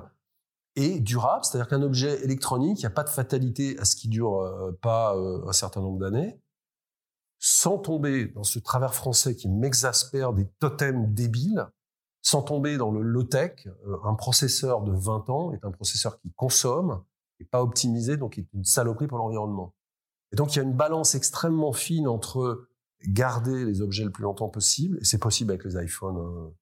et 0.76 1.00
durable, 1.00 1.44
c'est-à-dire 1.44 1.68
qu'un 1.68 1.82
objet 1.82 2.22
électronique, 2.22 2.78
il 2.78 2.82
n'y 2.82 2.86
a 2.86 2.90
pas 2.90 3.04
de 3.04 3.08
fatalité 3.08 3.78
à 3.78 3.84
ce 3.84 3.96
qui 3.96 4.08
dure 4.08 4.40
euh, 4.40 4.72
pas 4.80 5.16
un 5.16 5.52
certain 5.52 5.80
nombre 5.80 5.98
d'années, 5.98 6.40
sans 7.38 7.78
tomber 7.78 8.26
dans 8.26 8.44
ce 8.44 8.58
travers 8.58 8.94
français 8.94 9.34
qui 9.34 9.48
m'exaspère 9.48 10.32
des 10.32 10.46
totems 10.58 11.12
débiles, 11.12 11.66
sans 12.22 12.42
tomber 12.42 12.76
dans 12.76 12.90
le 12.90 13.00
low-tech, 13.00 13.66
un 14.04 14.14
processeur 14.14 14.82
de 14.82 14.92
20 14.92 15.30
ans 15.30 15.52
est 15.52 15.64
un 15.64 15.70
processeur 15.70 16.20
qui 16.20 16.30
consomme, 16.36 17.02
et 17.40 17.44
pas 17.44 17.62
optimisé, 17.62 18.18
donc 18.18 18.36
est 18.36 18.46
une 18.52 18.64
saloperie 18.64 19.06
pour 19.06 19.16
l'environnement. 19.16 19.74
Et 20.32 20.36
donc 20.36 20.54
il 20.54 20.58
y 20.58 20.60
a 20.60 20.62
une 20.62 20.76
balance 20.76 21.14
extrêmement 21.14 21.72
fine 21.72 22.06
entre 22.06 22.68
garder 23.06 23.64
les 23.64 23.80
objets 23.80 24.04
le 24.04 24.10
plus 24.10 24.22
longtemps 24.22 24.48
possible, 24.48 24.98
et 25.00 25.04
c'est 25.04 25.18
possible 25.18 25.50
avec 25.52 25.64
les 25.64 25.82
iPhones, 25.82 26.18
hein. 26.18 26.52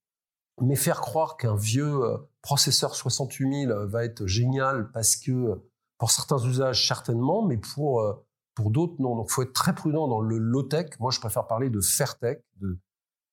mais 0.61 0.75
faire 0.75 1.01
croire 1.01 1.37
qu'un 1.37 1.55
vieux 1.55 2.03
euh, 2.03 2.17
processeur 2.41 2.95
68000 2.95 3.71
euh, 3.71 3.85
va 3.85 4.05
être 4.05 4.25
génial 4.25 4.91
parce 4.91 5.15
que 5.15 5.61
pour 5.97 6.11
certains 6.11 6.39
usages 6.39 6.87
certainement, 6.87 7.45
mais 7.45 7.57
pour 7.57 8.01
euh, 8.01 8.13
pour 8.55 8.71
d'autres 8.71 8.95
non. 8.99 9.15
Donc 9.15 9.29
faut 9.29 9.41
être 9.41 9.53
très 9.53 9.75
prudent 9.75 10.07
dans 10.07 10.21
le 10.21 10.37
low 10.37 10.63
tech. 10.63 10.87
Moi 10.99 11.11
je 11.11 11.19
préfère 11.19 11.47
parler 11.47 11.69
de 11.69 11.81
fair 11.81 12.17
tech, 12.17 12.39
de 12.61 12.79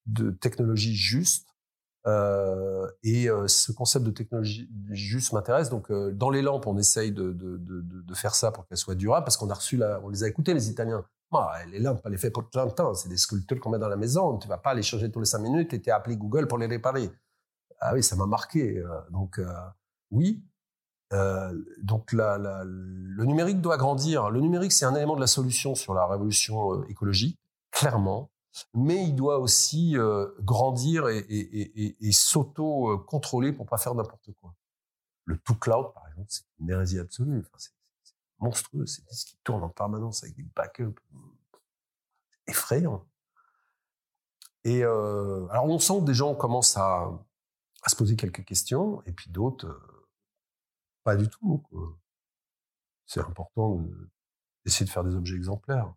de 0.06 0.30
technologie 0.30 0.94
juste. 0.94 1.55
Euh, 2.06 2.88
et 3.02 3.28
ce 3.46 3.72
concept 3.72 4.04
de 4.04 4.10
technologie 4.10 4.68
juste 4.90 5.32
m'intéresse. 5.32 5.70
Donc, 5.70 5.90
dans 5.92 6.30
les 6.30 6.42
lampes, 6.42 6.66
on 6.66 6.78
essaye 6.78 7.12
de, 7.12 7.32
de, 7.32 7.56
de, 7.56 7.80
de 7.80 8.14
faire 8.14 8.34
ça 8.34 8.52
pour 8.52 8.66
qu'elles 8.66 8.78
soient 8.78 8.94
durables, 8.94 9.24
parce 9.24 9.36
qu'on 9.36 9.50
a 9.50 9.54
reçu, 9.54 9.76
la, 9.76 10.00
on 10.04 10.08
les 10.08 10.24
a 10.24 10.28
écoutés 10.28 10.54
les 10.54 10.70
Italiens. 10.70 11.04
Ah, 11.32 11.58
les 11.70 11.80
lampes, 11.80 12.00
elle 12.04 12.14
est 12.14 12.18
faite 12.18 12.32
pour 12.32 12.48
30 12.48 12.80
ans. 12.80 12.94
C'est 12.94 13.08
des 13.08 13.16
sculptures 13.16 13.60
qu'on 13.60 13.70
met 13.70 13.78
dans 13.78 13.88
la 13.88 13.96
maison. 13.96 14.38
Tu 14.38 14.48
vas 14.48 14.58
pas 14.58 14.74
les 14.74 14.82
changer 14.82 15.10
tous 15.10 15.20
les 15.20 15.26
5 15.26 15.38
minutes 15.38 15.74
et 15.74 15.82
tu 15.82 15.90
appelé 15.90 16.16
Google 16.16 16.46
pour 16.46 16.58
les 16.58 16.66
réparer. 16.66 17.10
Ah 17.80 17.94
oui, 17.94 18.02
ça 18.02 18.16
m'a 18.16 18.26
marqué. 18.26 18.78
Euh, 18.78 18.88
donc, 19.10 19.38
euh, 19.38 19.46
oui. 20.10 20.44
Euh, 21.12 21.52
donc, 21.82 22.12
le 22.12 23.24
numérique 23.24 23.60
doit 23.60 23.76
grandir. 23.76 24.30
Le 24.30 24.40
numérique, 24.40 24.72
c'est 24.72 24.84
un 24.84 24.94
élément 24.94 25.16
de 25.16 25.20
la 25.20 25.26
solution 25.26 25.74
sur 25.74 25.94
la 25.94 26.06
révolution 26.06 26.84
écologique, 26.84 27.38
clairement. 27.70 28.30
Mais 28.74 29.04
il 29.04 29.14
doit 29.14 29.38
aussi 29.38 29.96
grandir 30.40 31.08
et, 31.08 32.12
s'auto-contrôler 32.12 33.52
pour 33.52 33.66
pas 33.66 33.78
faire 33.78 33.94
n'importe 33.94 34.30
quoi. 34.40 34.54
Le 35.24 35.36
tout 35.38 35.56
cloud, 35.56 35.92
par 35.92 36.06
exemple, 36.08 36.28
c'est 36.28 36.44
une 36.60 36.70
hérésie 36.70 36.98
absolue. 36.98 37.44
C'est 37.58 37.72
monstrueux, 38.38 38.86
c'est 38.86 39.02
ce 39.10 39.26
qui 39.26 39.36
tourne 39.44 39.62
en 39.62 39.68
permanence 39.68 40.22
avec 40.22 40.36
des 40.36 40.42
backups 40.54 41.00
effrayants. 42.46 43.06
Et 44.64 44.82
euh, 44.82 45.46
alors 45.48 45.66
on 45.66 45.78
sent 45.78 46.00
que 46.00 46.04
des 46.04 46.14
gens 46.14 46.34
commencent 46.34 46.76
à, 46.76 47.10
se 47.86 47.94
poser 47.94 48.16
quelques 48.16 48.44
questions, 48.44 49.00
et 49.06 49.12
puis 49.12 49.30
d'autres, 49.30 49.68
euh, 49.68 50.08
pas 51.04 51.14
du 51.14 51.28
tout. 51.28 51.62
C'est 53.06 53.20
important 53.20 53.80
d'essayer 54.64 54.84
de 54.84 54.90
faire 54.90 55.04
des 55.04 55.14
objets 55.14 55.36
exemplaires. 55.36 55.94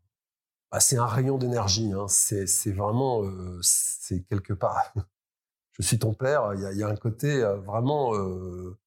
Bah, 0.72 0.80
c'est 0.80 0.98
un 0.98 1.08
rayon 1.08 1.38
d'énergie, 1.40 1.92
hein. 1.94 2.08
c'est 2.08 2.72
vraiment, 2.72 3.24
euh, 3.24 3.60
c'est 3.64 4.22
quelque 4.28 4.54
part. 4.54 4.94
Je 5.74 5.84
suis 5.84 5.98
ton 5.98 6.14
père, 6.14 6.54
il 6.54 6.78
y 6.78 6.84
a, 6.84 6.88
un 6.88 6.96
côté 6.96 7.42
euh, 7.42 7.56
vraiment 7.56 8.14
euh, 8.14 8.78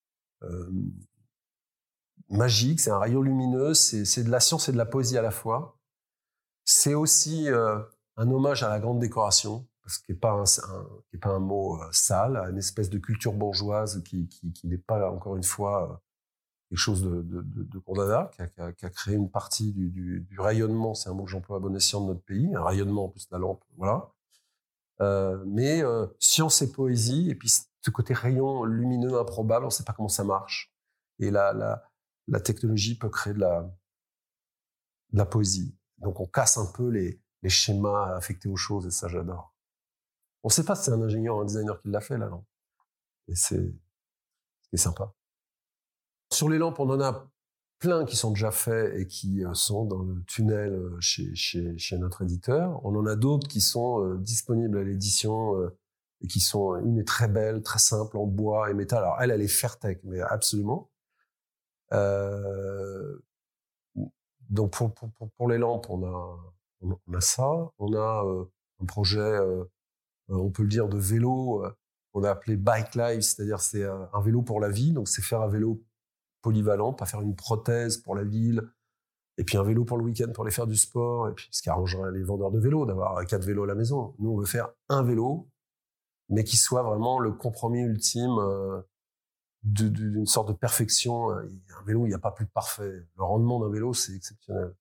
magique, 2.28 2.80
c'est 2.80 2.90
un 2.90 2.98
rayon 2.98 3.22
lumineux, 3.22 3.74
c'est 3.74 4.22
de 4.22 4.30
la 4.30 4.40
science 4.40 4.68
et 4.68 4.72
de 4.72 4.76
la 4.76 4.86
poésie 4.86 5.18
à 5.18 5.22
la 5.22 5.30
fois. 5.30 5.78
C'est 6.64 6.94
aussi 6.94 7.48
un 7.48 8.30
hommage 8.30 8.62
à 8.62 8.68
la 8.68 8.78
grande 8.78 9.00
décoration, 9.00 9.66
parce 9.82 9.98
qu'il 9.98 10.14
n'est 10.14 10.20
pas 10.20 10.44
un, 11.24 11.38
mot 11.38 11.80
sale, 11.90 12.36
une 12.50 12.58
espèce 12.58 12.90
de 12.90 12.98
culture 12.98 13.32
bourgeoise 13.32 14.02
qui, 14.04 14.28
qui, 14.28 14.52
qui 14.52 14.68
n'est 14.68 14.78
pas, 14.78 15.10
encore 15.10 15.36
une 15.36 15.42
fois, 15.42 16.00
quelque 16.72 16.80
chose 16.80 17.02
de, 17.02 17.22
de, 17.22 17.78
condamnable, 17.80 18.30
qui 18.30 18.86
a, 18.86 18.90
créé 18.90 19.14
une 19.14 19.30
partie 19.30 19.72
du, 19.72 20.26
rayonnement, 20.38 20.94
c'est 20.94 21.10
un 21.10 21.12
mot 21.12 21.24
que 21.24 21.30
j'emploie 21.30 21.58
à 21.58 21.60
bon 21.60 21.76
escient 21.76 22.00
de 22.00 22.06
notre 22.06 22.22
pays, 22.22 22.54
un 22.54 22.64
rayonnement 22.64 23.04
en 23.04 23.08
plus 23.10 23.28
de 23.28 23.32
la 23.34 23.38
lampe, 23.38 23.62
voilà. 23.76 24.10
Euh, 25.02 25.44
mais 25.46 25.82
euh, 25.82 26.06
science 26.18 26.62
et 26.62 26.72
poésie, 26.72 27.28
et 27.28 27.34
puis 27.34 27.50
ce 27.50 27.90
côté 27.90 28.14
rayon 28.14 28.64
lumineux 28.64 29.18
improbable, 29.18 29.66
on 29.66 29.68
ne 29.68 29.72
sait 29.72 29.84
pas 29.84 29.92
comment 29.92 30.08
ça 30.08 30.24
marche. 30.24 30.72
Et 31.18 31.30
la, 31.30 31.52
la, 32.26 32.40
technologie 32.40 32.96
peut 32.96 33.10
créer 33.10 33.34
de 33.34 33.40
la, 35.12 35.26
poésie. 35.26 35.76
Donc 35.98 36.20
on 36.20 36.26
casse 36.26 36.56
un 36.56 36.72
peu 36.72 36.88
les, 36.88 37.20
les 37.42 37.50
schémas 37.50 38.16
affectés 38.16 38.48
aux 38.48 38.56
choses 38.56 38.86
et 38.86 38.90
ça 38.90 39.08
j'adore. 39.08 39.54
On 40.42 40.48
ne 40.48 40.52
sait 40.52 40.64
pas 40.64 40.74
si 40.74 40.84
c'est 40.84 40.92
un 40.92 41.02
ingénieur 41.02 41.36
ou 41.36 41.40
un 41.40 41.44
designer 41.44 41.78
qui 41.82 41.90
l'a 41.90 42.00
fait 42.00 42.16
là, 42.16 42.30
non 42.30 42.46
Et 43.28 43.34
c'est 43.34 43.74
sympa. 44.74 45.12
Sur 46.32 46.48
les 46.48 46.58
lampes, 46.58 46.80
on 46.80 46.88
en 46.88 47.00
a 47.00 47.28
plein 47.78 48.04
qui 48.04 48.16
sont 48.16 48.30
déjà 48.30 48.52
faits 48.52 48.94
et 48.96 49.06
qui 49.06 49.44
euh, 49.44 49.54
sont 49.54 49.84
dans 49.84 50.02
le 50.02 50.22
tunnel 50.24 50.72
euh, 50.72 50.96
chez, 51.00 51.98
notre 51.98 52.22
éditeur. 52.22 52.80
On 52.84 52.94
en 52.96 53.06
a 53.06 53.16
d'autres 53.16 53.48
qui 53.48 53.60
sont 53.60 54.04
euh, 54.04 54.16
disponibles 54.18 54.78
à 54.78 54.84
l'édition 54.84 55.60
et 56.22 56.28
qui 56.28 56.38
sont, 56.40 56.76
une 56.76 56.98
est 56.98 57.06
très 57.06 57.28
belle, 57.28 57.62
très 57.62 57.80
simple, 57.80 58.16
en 58.16 58.26
bois 58.26 58.70
et 58.70 58.74
métal. 58.74 58.98
Alors 59.02 59.20
elle, 59.20 59.32
elle 59.32 59.42
est 59.42 59.48
Fairtech, 59.48 60.00
mais 60.04 60.20
absolument. 60.20 60.90
Donc 64.48 64.76
pour, 65.36 65.48
les 65.48 65.58
lampes, 65.58 65.86
on 65.90 66.04
a, 66.04 66.54
on 66.82 67.20
ça. 67.20 67.72
On 67.78 67.94
a 67.94 68.48
un 68.80 68.84
projet, 68.86 69.38
on 70.28 70.50
peut 70.50 70.62
le 70.62 70.68
dire, 70.68 70.88
de 70.88 70.98
vélo 70.98 71.64
qu'on 72.12 72.22
a 72.22 72.30
appelé 72.30 72.56
Bike 72.56 72.94
Life, 72.94 73.22
c'est-à-dire 73.22 73.60
c'est 73.60 73.84
un 73.84 74.20
vélo 74.20 74.42
pour 74.42 74.60
la 74.60 74.68
vie. 74.68 74.92
Donc 74.92 75.08
c'est 75.08 75.22
faire 75.22 75.42
un 75.42 75.48
vélo 75.48 75.82
polyvalent, 76.42 76.92
pas 76.92 77.06
faire 77.06 77.22
une 77.22 77.36
prothèse 77.36 77.96
pour 77.96 78.14
la 78.14 78.24
ville, 78.24 78.62
et 79.38 79.44
puis 79.44 79.56
un 79.56 79.62
vélo 79.62 79.84
pour 79.84 79.96
le 79.96 80.04
week-end 80.04 80.30
pour 80.34 80.44
aller 80.44 80.52
faire 80.52 80.66
du 80.66 80.76
sport, 80.76 81.28
et 81.28 81.32
puis 81.32 81.48
ce 81.50 81.62
qui 81.62 81.70
arrangerait 81.70 82.12
les 82.12 82.22
vendeurs 82.22 82.50
de 82.50 82.58
vélos 82.58 82.84
d'avoir 82.84 83.24
quatre 83.26 83.44
vélos 83.44 83.64
à 83.64 83.66
la 83.66 83.74
maison. 83.74 84.14
Nous, 84.18 84.30
on 84.30 84.36
veut 84.36 84.46
faire 84.46 84.68
un 84.88 85.02
vélo, 85.02 85.48
mais 86.28 86.44
qui 86.44 86.56
soit 86.56 86.82
vraiment 86.82 87.18
le 87.18 87.32
compromis 87.32 87.80
ultime 87.80 88.38
d'une 89.62 90.26
sorte 90.26 90.48
de 90.48 90.52
perfection. 90.52 91.30
Euh, 91.30 91.48
un 91.80 91.84
vélo, 91.84 92.04
il 92.06 92.08
n'y 92.08 92.14
a 92.14 92.18
pas 92.18 92.32
plus 92.32 92.46
parfait. 92.46 93.06
Le 93.16 93.24
rendement 93.24 93.60
d'un 93.60 93.70
vélo, 93.70 93.94
c'est 93.94 94.14
exceptionnel. 94.14 94.74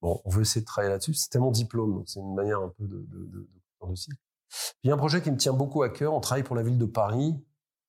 Bon, 0.00 0.20
on 0.24 0.30
veut 0.30 0.42
essayer 0.42 0.60
de 0.60 0.66
travailler 0.66 0.92
là-dessus. 0.92 1.14
C'est 1.14 1.30
tellement 1.30 1.50
diplôme, 1.50 1.94
donc 1.94 2.08
c'est 2.08 2.20
une 2.20 2.34
manière 2.34 2.60
un 2.60 2.68
peu 2.68 2.86
de, 2.86 2.98
de, 2.98 3.24
de, 3.26 3.38
de. 3.40 3.48
Puis 3.80 4.84
il 4.84 4.88
y 4.88 4.90
a 4.90 4.94
un 4.94 4.98
projet 4.98 5.22
qui 5.22 5.30
me 5.30 5.36
tient 5.36 5.52
beaucoup 5.52 5.82
à 5.82 5.88
cœur. 5.88 6.12
On 6.12 6.20
travaille 6.20 6.44
pour 6.44 6.56
la 6.56 6.62
ville 6.62 6.78
de 6.78 6.84
Paris. 6.84 7.34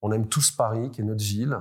On 0.01 0.11
aime 0.11 0.27
tous 0.27 0.51
Paris, 0.51 0.91
qui 0.91 1.01
est 1.01 1.03
notre 1.03 1.23
ville, 1.23 1.57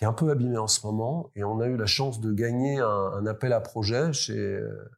qui 0.00 0.04
est 0.04 0.08
un 0.08 0.14
peu 0.14 0.30
abîmée 0.30 0.56
en 0.56 0.66
ce 0.66 0.86
moment. 0.86 1.30
Et 1.34 1.44
on 1.44 1.60
a 1.60 1.66
eu 1.66 1.76
la 1.76 1.84
chance 1.84 2.20
de 2.20 2.32
gagner 2.32 2.78
un, 2.78 3.26
appel 3.26 3.52
à 3.52 3.60
projet 3.60 4.14
chez 4.14 4.38
euh, 4.38 4.90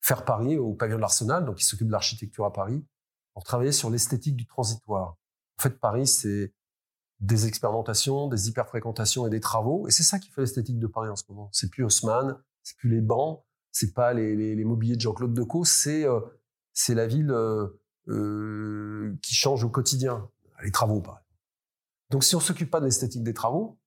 Faire 0.00 0.24
Paris 0.24 0.56
au 0.56 0.72
pavillon 0.72 0.96
de 0.96 1.02
l'Arsenal, 1.02 1.44
donc 1.44 1.56
qui 1.56 1.64
s'occupe 1.64 1.88
de 1.88 1.92
l'architecture 1.92 2.46
à 2.46 2.52
Paris, 2.52 2.82
pour 3.34 3.44
travailler 3.44 3.70
sur 3.70 3.90
l'esthétique 3.90 4.36
du 4.36 4.46
transitoire. 4.46 5.18
En 5.58 5.62
fait, 5.62 5.78
Paris, 5.78 6.06
c'est 6.06 6.54
des 7.18 7.46
expérimentations, 7.46 8.28
des 8.28 8.48
hyperfréquentations 8.48 9.26
et 9.26 9.30
des 9.30 9.40
travaux. 9.40 9.86
Et 9.88 9.90
c'est 9.90 10.04
ça 10.04 10.18
qui 10.18 10.30
fait 10.30 10.40
l'esthétique 10.40 10.78
de 10.78 10.86
Paris 10.86 11.10
en 11.10 11.16
ce 11.16 11.24
moment. 11.28 11.50
C'est 11.52 11.68
plus 11.68 11.84
Haussmann, 11.84 12.38
c'est 12.62 12.78
plus 12.78 12.88
les 12.88 13.02
bancs, 13.02 13.44
c'est 13.72 13.92
pas 13.92 14.14
les, 14.14 14.34
les, 14.34 14.64
mobiliers 14.64 14.96
de 14.96 15.02
Jean-Claude 15.02 15.34
Decaux, 15.34 15.66
c'est 15.66 16.06
euh, 16.06 16.20
la 16.88 17.06
ville 17.06 17.30
euh, 17.30 19.14
qui 19.20 19.34
change 19.34 19.64
au 19.64 19.68
quotidien. 19.68 20.30
Les 20.64 20.72
travaux, 20.72 21.02
pareil. 21.02 21.24
Donc 22.08 22.24
si 22.24 22.34
on 22.36 22.40
s'occupe 22.40 22.70
pas 22.70 22.80
de 22.80 22.86
l'esthétique 22.86 23.22
des 23.22 23.34
travaux, 23.34 23.79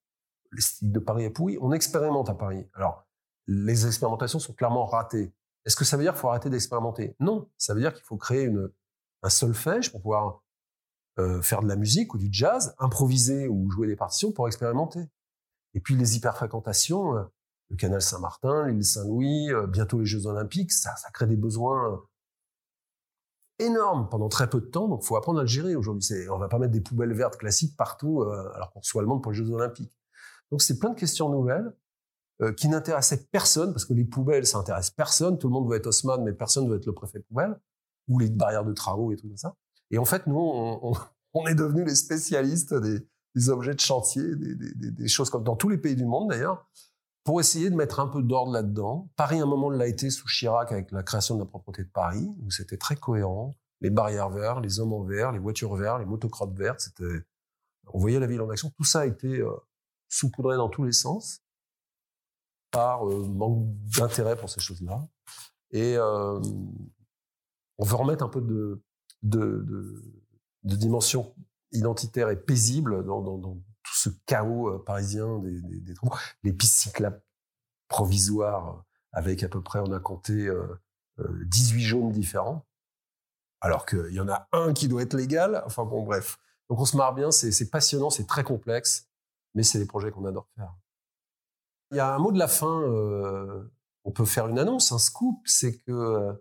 l'esthétique 0.53 0.91
de 0.91 0.99
Paris 0.99 1.25
est 1.25 1.29
pourrie, 1.29 1.57
on 1.61 1.71
expérimente 1.71 2.29
à 2.29 2.33
Paris. 2.33 2.65
Alors, 2.73 3.07
les 3.47 3.85
expérimentations 3.85 4.39
sont 4.39 4.53
clairement 4.53 4.85
ratées. 4.85 5.33
Est-ce 5.65 5.75
que 5.75 5.85
ça 5.85 5.97
veut 5.97 6.03
dire 6.03 6.13
qu'il 6.13 6.21
faut 6.21 6.29
arrêter 6.29 6.49
d'expérimenter? 6.49 7.15
Non, 7.19 7.49
ça 7.57 7.73
veut 7.73 7.81
dire 7.81 7.93
qu'il 7.93 8.03
faut 8.03 8.17
créer 8.17 8.51
un 9.21 9.29
solfège 9.29 9.91
pour 9.91 10.01
pouvoir 10.01 10.43
euh, 11.19 11.43
faire 11.43 11.61
de 11.61 11.67
la 11.67 11.75
musique 11.75 12.15
ou 12.15 12.17
du 12.17 12.29
jazz, 12.31 12.75
improviser 12.79 13.47
ou 13.47 13.69
jouer 13.69 13.85
des 13.85 13.95
partitions 13.95 14.31
pour 14.31 14.47
expérimenter. 14.47 14.99
Et 15.75 15.79
puis 15.79 15.95
les 15.95 16.17
hyperfréquentations, 16.17 17.15
euh, 17.15 17.23
le 17.69 17.77
canal 17.77 18.01
Saint-Martin, 18.01 18.67
l'île 18.69 18.83
Saint-Louis, 18.83 19.51
euh, 19.51 19.67
bientôt 19.67 19.99
les 19.99 20.05
Jeux 20.05 20.25
Olympiques, 20.25 20.71
ça, 20.71 20.95
ça 20.95 21.11
crée 21.11 21.27
des 21.27 21.37
besoins 21.37 22.03
énormes 23.59 24.09
pendant 24.09 24.27
très 24.27 24.49
peu 24.49 24.59
de 24.59 24.65
temps. 24.65 24.87
Donc, 24.87 25.03
faut 25.03 25.15
apprendre 25.15 25.39
à 25.39 25.43
le 25.43 25.47
gérer 25.47 25.75
aujourd'hui. 25.75 26.07
On 26.31 26.39
va 26.39 26.47
pas 26.47 26.57
mettre 26.57 26.73
des 26.73 26.81
poubelles 26.81 27.13
vertes 27.13 27.37
classiques 27.37 27.77
partout, 27.77 28.23
alors 28.23 28.71
qu'on 28.71 28.81
soit 28.81 29.01
allemande 29.01 29.21
pour 29.21 29.31
les 29.31 29.37
Jeux 29.37 29.51
Olympiques. 29.51 29.95
Donc, 30.53 30.61
c'est 30.61 30.77
plein 30.77 30.91
de 30.91 30.99
questions 30.99 31.29
nouvelles 31.29 31.73
qui 32.57 32.67
n'intéressaient 32.67 33.25
personne, 33.31 33.71
parce 33.73 33.85
que 33.85 33.93
les 33.95 34.05
poubelles, 34.05 34.45
ça 34.45 34.59
intéresse 34.59 34.91
personne. 34.91 35.39
Tout 35.39 35.47
le 35.47 35.53
monde 35.53 35.67
veut 35.67 35.77
être 35.77 35.87
Haussmann, 35.87 36.23
mais 36.23 36.31
personne 36.31 36.69
veut 36.69 36.77
être 36.77 36.85
le 36.85 36.93
préfet 36.93 37.21
poubelle, 37.21 37.59
ou 38.07 38.19
les 38.19 38.29
barrières 38.29 38.63
de 38.63 38.71
travaux 38.71 39.11
et 39.11 39.15
tout 39.15 39.27
ça. 39.35 39.55
Et 39.89 39.97
en 39.97 40.05
fait, 40.05 40.27
nous, 40.27 40.37
on, 40.37 41.45
est 41.47 41.55
devenus 41.55 41.87
les 41.87 41.95
spécialistes 41.95 42.75
des, 42.75 43.49
objets 43.49 43.73
de 43.73 43.79
chantier, 43.79 44.21
des, 44.35 45.07
choses 45.07 45.31
comme 45.31 45.43
dans 45.43 45.55
tous 45.55 45.69
les 45.69 45.79
pays 45.79 45.95
du 45.95 46.05
monde 46.05 46.29
d'ailleurs, 46.29 46.69
pour 47.23 47.39
essayer 47.39 47.71
de 47.71 47.75
mettre 47.75 47.99
un 47.99 48.07
peu 48.07 48.21
d'ordre 48.21 48.51
là-dedans. 48.51 49.09
Paris, 49.15 49.39
à 49.39 49.43
un 49.43 49.47
moment, 49.47 49.71
l'a 49.71 49.87
été 49.87 50.11
sous 50.11 50.27
Chirac 50.27 50.71
avec 50.71 50.91
la 50.91 51.01
création 51.01 51.33
de 51.33 51.39
la 51.39 51.47
propreté 51.47 51.83
de 51.83 51.89
Paris, 51.89 52.29
où 52.45 52.51
c'était 52.51 52.77
très 52.77 52.95
cohérent. 52.95 53.55
Les 53.81 53.89
barrières 53.89 54.29
vertes, 54.29 54.61
les 54.61 54.79
hommes 54.79 54.93
en 54.93 55.03
vert, 55.03 55.31
les 55.31 55.39
voitures 55.39 55.73
vertes, 55.75 55.97
les 55.97 56.05
motocrottes 56.05 56.55
vertes, 56.55 56.81
c'était, 56.81 57.25
on 57.91 57.97
voyait 57.97 58.19
la 58.19 58.27
ville 58.27 58.41
en 58.41 58.51
action. 58.51 58.69
Tout 58.77 58.83
ça 58.83 58.99
a 58.99 59.05
été 59.07 59.39
euh, 59.39 59.49
saupoudré 60.13 60.57
dans 60.57 60.69
tous 60.69 60.83
les 60.83 60.91
sens 60.91 61.41
par 62.71 63.07
euh, 63.07 63.27
manque 63.27 63.67
d'intérêt 63.97 64.35
pour 64.35 64.49
ces 64.49 64.59
choses-là. 64.59 65.07
Et 65.71 65.95
euh, 65.97 66.39
on 67.77 67.85
veut 67.85 67.95
remettre 67.95 68.23
un 68.23 68.29
peu 68.29 68.41
de, 68.41 68.83
de, 69.23 70.03
dimension 70.63 71.35
identitaire 71.71 72.29
et 72.29 72.37
paisible 72.37 73.05
dans, 73.05 73.21
dans, 73.21 73.39
tout 73.39 73.95
ce 73.95 74.09
chaos 74.25 74.69
euh, 74.69 74.83
parisien 74.83 75.39
des, 75.39 75.61
des, 75.61 75.79
des. 75.79 75.93
Les 76.43 76.53
pistes 76.53 76.75
cyclables 76.75 77.21
provisoires 77.87 78.85
avec 79.13 79.43
à 79.43 79.49
peu 79.49 79.61
près, 79.61 79.79
on 79.79 79.91
a 79.91 79.99
compté 79.99 80.47
euh, 80.47 80.79
18 81.19 81.83
euh, 81.83 81.87
jaunes 81.87 82.11
différents, 82.11 82.65
alors 83.61 83.85
qu'il 83.85 84.11
y 84.11 84.19
en 84.19 84.27
a 84.27 84.47
un 84.51 84.73
qui 84.73 84.87
doit 84.87 85.03
être 85.03 85.13
légal. 85.13 85.63
Enfin 85.65 85.85
bon, 85.85 86.03
bref. 86.03 86.39
Donc 86.69 86.79
on 86.79 86.85
se 86.85 86.97
marre 86.97 87.13
bien, 87.13 87.29
c'est 87.31 87.69
passionnant, 87.69 88.09
c'est 88.09 88.25
très 88.25 88.43
complexe, 88.43 89.07
mais 89.53 89.63
c'est 89.63 89.79
des 89.79 89.85
projets 89.85 90.11
qu'on 90.11 90.25
adore 90.25 90.47
faire. 90.55 90.73
Il 91.91 91.97
y 91.97 91.99
a 91.99 92.13
un 92.13 92.17
mot 92.17 92.31
de 92.31 92.39
la 92.39 92.47
fin, 92.47 92.81
euh, 92.81 93.63
on 94.03 94.11
peut 94.11 94.25
faire 94.25 94.47
une 94.47 94.59
annonce, 94.59 94.91
un 94.91 94.97
scoop, 94.97 95.39
c'est 95.45 95.77
que 95.77 96.33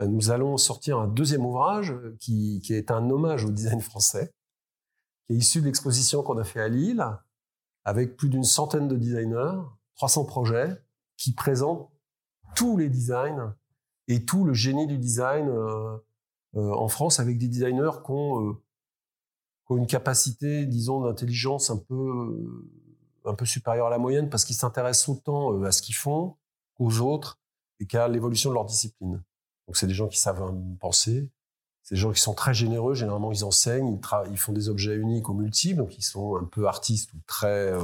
nous 0.00 0.30
allons 0.30 0.56
sortir 0.56 0.98
un 0.98 1.08
deuxième 1.08 1.44
ouvrage 1.44 1.94
qui, 2.20 2.62
est 2.70 2.90
un 2.90 3.10
hommage 3.10 3.44
au 3.44 3.50
design 3.50 3.80
français, 3.80 4.32
qui 5.26 5.34
est 5.34 5.36
issu 5.36 5.60
de 5.60 5.66
l'exposition 5.66 6.22
qu'on 6.22 6.38
a 6.38 6.44
fait 6.44 6.60
à 6.60 6.68
Lille, 6.68 7.04
avec 7.84 8.16
plus 8.16 8.28
d'une 8.28 8.44
centaine 8.44 8.88
de 8.88 8.96
designers, 8.96 9.60
300 9.96 10.24
projets, 10.24 10.82
qui 11.16 11.34
présentent 11.34 11.90
tous 12.56 12.76
les 12.76 12.88
designs 12.88 13.54
et 14.08 14.24
tout 14.24 14.44
le 14.44 14.54
génie 14.54 14.86
du 14.86 14.98
design 14.98 15.48
euh, 15.48 15.96
euh, 16.56 16.72
en 16.72 16.88
France, 16.88 17.20
avec 17.20 17.38
des 17.38 17.48
designers 17.48 18.02
qui 18.04 18.10
ont, 18.10 18.48
euh, 18.48 18.52
une 19.78 19.86
capacité, 19.86 20.66
disons, 20.66 21.02
d'intelligence 21.02 21.70
un 21.70 21.76
peu, 21.76 22.52
un 23.24 23.34
peu 23.34 23.44
supérieure 23.44 23.86
à 23.86 23.90
la 23.90 23.98
moyenne, 23.98 24.28
parce 24.28 24.44
qu'ils 24.44 24.56
s'intéressent 24.56 25.08
autant 25.08 25.62
à 25.62 25.72
ce 25.72 25.82
qu'ils 25.82 25.94
font 25.94 26.36
qu'aux 26.74 26.98
autres 26.98 27.38
et 27.78 27.86
qu'à 27.86 28.08
l'évolution 28.08 28.50
de 28.50 28.54
leur 28.54 28.64
discipline. 28.64 29.22
Donc 29.66 29.76
c'est 29.76 29.86
des 29.86 29.94
gens 29.94 30.08
qui 30.08 30.18
savent 30.18 30.54
penser, 30.80 31.30
c'est 31.82 31.94
des 31.94 32.00
gens 32.00 32.12
qui 32.12 32.20
sont 32.20 32.34
très 32.34 32.54
généreux. 32.54 32.94
Généralement, 32.94 33.32
ils 33.32 33.44
enseignent, 33.44 33.98
ils, 33.98 34.30
ils 34.32 34.38
font 34.38 34.52
des 34.52 34.68
objets 34.68 34.96
uniques 34.96 35.28
ou 35.28 35.34
multiples, 35.34 35.78
donc 35.78 35.96
ils 35.96 36.02
sont 36.02 36.36
un 36.36 36.44
peu 36.44 36.66
artistes 36.66 37.12
ou 37.14 37.18
très 37.26 37.72
euh, 37.72 37.80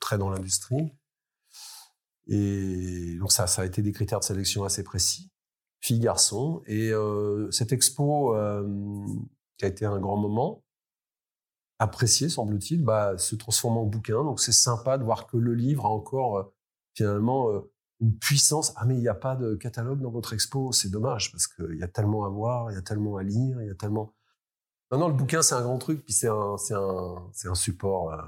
très 0.00 0.18
dans 0.18 0.30
l'industrie. 0.30 0.92
Et 2.28 3.16
donc 3.18 3.32
ça, 3.32 3.46
ça 3.46 3.62
a 3.62 3.64
été 3.64 3.82
des 3.82 3.92
critères 3.92 4.20
de 4.20 4.24
sélection 4.24 4.64
assez 4.64 4.82
précis, 4.82 5.30
filles, 5.80 6.00
garçons. 6.00 6.62
Et 6.66 6.90
euh, 6.90 7.50
cette 7.50 7.72
expo 7.72 8.34
euh, 8.34 9.06
qui 9.58 9.64
a 9.64 9.68
été 9.68 9.86
un 9.86 9.98
grand 9.98 10.16
moment, 10.16 10.62
apprécié 11.78 12.28
semble-t-il, 12.28 12.82
bah, 12.82 13.18
se 13.18 13.36
transforme 13.36 13.78
en 13.78 13.84
bouquin. 13.84 14.22
Donc 14.24 14.40
c'est 14.40 14.52
sympa 14.52 14.98
de 14.98 15.04
voir 15.04 15.26
que 15.26 15.36
le 15.36 15.54
livre 15.54 15.86
a 15.86 15.90
encore 15.90 16.38
euh, 16.38 16.54
finalement 16.94 17.50
euh, 17.50 17.60
une 18.00 18.18
puissance. 18.18 18.72
Ah, 18.76 18.84
mais 18.84 18.94
il 18.94 19.00
n'y 19.00 19.08
a 19.08 19.14
pas 19.14 19.36
de 19.36 19.54
catalogue 19.54 20.00
dans 20.00 20.10
votre 20.10 20.32
expo, 20.32 20.72
c'est 20.72 20.90
dommage, 20.90 21.32
parce 21.32 21.46
qu'il 21.46 21.76
y 21.78 21.82
a 21.82 21.88
tellement 21.88 22.24
à 22.24 22.28
voir, 22.28 22.70
il 22.70 22.74
y 22.74 22.78
a 22.78 22.82
tellement 22.82 23.16
à 23.16 23.22
lire, 23.22 23.60
il 23.62 23.68
y 23.68 23.70
a 23.70 23.74
tellement. 23.74 24.14
Non, 24.90 24.98
non, 24.98 25.08
le 25.08 25.14
bouquin, 25.14 25.42
c'est 25.42 25.54
un 25.54 25.62
grand 25.62 25.78
truc, 25.78 26.04
puis 26.04 26.12
c'est 26.12 26.28
un, 26.28 26.56
c'est 26.58 26.74
un, 26.74 27.30
c'est 27.32 27.48
un 27.48 27.54
support. 27.54 28.12
Euh... 28.12 28.22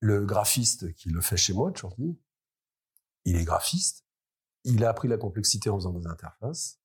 Le 0.00 0.24
graphiste 0.24 0.94
qui 0.94 1.08
le 1.08 1.20
fait 1.20 1.38
chez 1.38 1.54
moi 1.54 1.70
aujourd'hui, 1.70 2.20
il 3.24 3.36
est 3.36 3.44
graphiste. 3.44 4.04
Il 4.64 4.84
a 4.84 4.90
appris 4.90 5.08
la 5.08 5.16
complexité 5.16 5.70
en 5.70 5.76
faisant 5.76 5.92
des 5.92 6.06
interfaces. 6.06 6.80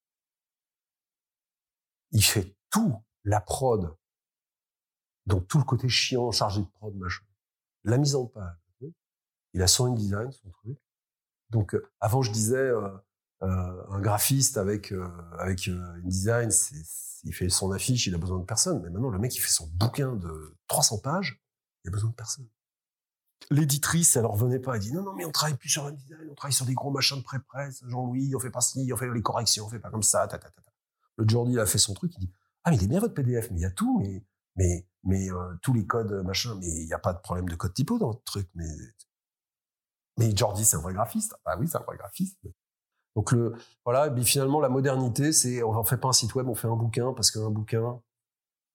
Il 2.11 2.23
fait 2.23 2.55
tout, 2.69 2.95
la 3.23 3.41
prod. 3.41 3.95
Donc 5.25 5.47
tout 5.47 5.57
le 5.57 5.63
côté 5.63 5.87
chiant, 5.89 6.31
chargé 6.31 6.61
de 6.61 6.67
prod, 6.67 6.95
machin. 6.95 7.23
La 7.83 7.97
mise 7.97 8.15
en 8.15 8.25
page. 8.25 8.55
Il 9.53 9.61
a 9.61 9.67
son 9.67 9.93
design, 9.93 10.31
son 10.31 10.49
truc. 10.49 10.77
Donc 11.49 11.75
euh, 11.75 11.91
avant, 11.99 12.21
je 12.21 12.31
disais 12.31 12.55
euh, 12.55 12.89
euh, 13.43 13.83
un 13.89 13.99
graphiste 13.99 14.57
avec 14.57 14.93
avec 15.37 15.67
une 15.67 16.01
design, 16.03 16.49
il 17.23 17.33
fait 17.33 17.49
son 17.49 17.71
affiche, 17.71 18.07
il 18.07 18.15
a 18.15 18.17
besoin 18.17 18.39
de 18.39 18.45
personne. 18.45 18.81
Mais 18.81 18.89
maintenant, 18.89 19.09
le 19.09 19.19
mec, 19.19 19.35
il 19.35 19.39
fait 19.39 19.49
son 19.51 19.67
bouquin 19.67 20.15
de 20.15 20.55
300 20.67 20.99
pages, 20.99 21.41
il 21.83 21.89
a 21.89 21.91
besoin 21.91 22.09
de 22.09 22.15
personne. 22.15 22.47
L'éditrice, 23.49 24.15
elle 24.15 24.25
en 24.25 24.31
revenait 24.31 24.59
pas. 24.59 24.75
Elle 24.75 24.81
dit 24.81 24.93
non, 24.93 25.03
non, 25.03 25.13
mais 25.13 25.25
on 25.25 25.31
travaille 25.31 25.57
plus 25.57 25.69
sur 25.69 25.85
un 25.85 25.91
design, 25.91 26.27
on 26.29 26.35
travaille 26.35 26.53
sur 26.53 26.65
des 26.65 26.73
gros 26.73 26.91
machins 26.91 27.17
de 27.17 27.23
pré-presse. 27.23 27.83
Jean-Louis, 27.85 28.33
on 28.35 28.39
fait 28.39 28.51
pas 28.51 28.61
ci, 28.61 28.89
on 28.93 28.97
fait 28.97 29.11
les 29.11 29.21
corrections, 29.21 29.65
on 29.65 29.69
fait 29.69 29.79
pas 29.79 29.89
comme 29.89 30.03
ça. 30.03 30.27
Ta, 30.27 30.37
ta, 30.37 30.49
ta, 30.49 30.61
Le 31.17 31.27
Jordi, 31.27 31.59
a 31.59 31.65
fait 31.65 31.77
son 31.77 31.93
truc. 31.93 32.13
Il 32.15 32.27
dit 32.27 32.31
ah, 32.63 32.69
mais 32.69 32.77
il 32.77 32.83
est 32.83 32.87
bien 32.87 32.99
votre 32.99 33.15
PDF, 33.15 33.49
mais 33.51 33.57
il 33.57 33.63
y 33.63 33.65
a 33.65 33.71
tout, 33.71 33.99
mais 33.99 34.23
mais 34.55 34.87
mais 35.03 35.27
tous 35.61 35.73
les 35.73 35.85
codes 35.85 36.11
machin, 36.25 36.55
mais 36.59 36.67
il 36.67 36.85
n'y 36.85 36.93
a 36.93 36.99
pas 36.99 37.13
de 37.13 37.19
problème 37.19 37.49
de 37.49 37.55
code 37.55 37.73
typo 37.73 37.97
dans 37.97 38.07
votre 38.07 38.23
truc. 38.23 38.49
Mais 38.55 38.67
mais 40.17 40.35
Jordi, 40.35 40.65
c'est 40.65 40.77
un 40.77 40.81
vrai 40.81 40.93
graphiste. 40.93 41.35
Ah 41.45 41.57
oui, 41.59 41.67
c'est 41.67 41.77
un 41.77 41.81
vrai 41.81 41.97
graphiste. 41.97 42.37
Donc 43.15 43.31
le 43.31 43.55
voilà, 43.85 44.13
et 44.15 44.23
finalement 44.23 44.59
la 44.61 44.69
modernité, 44.69 45.33
c'est 45.33 45.63
on 45.63 45.77
ne 45.77 45.83
fait 45.85 45.97
pas 45.97 46.09
un 46.09 46.13
site 46.13 46.33
web, 46.35 46.47
on 46.47 46.55
fait 46.55 46.67
un 46.67 46.75
bouquin 46.75 47.13
parce 47.13 47.31
qu'un 47.31 47.49
bouquin, 47.49 48.01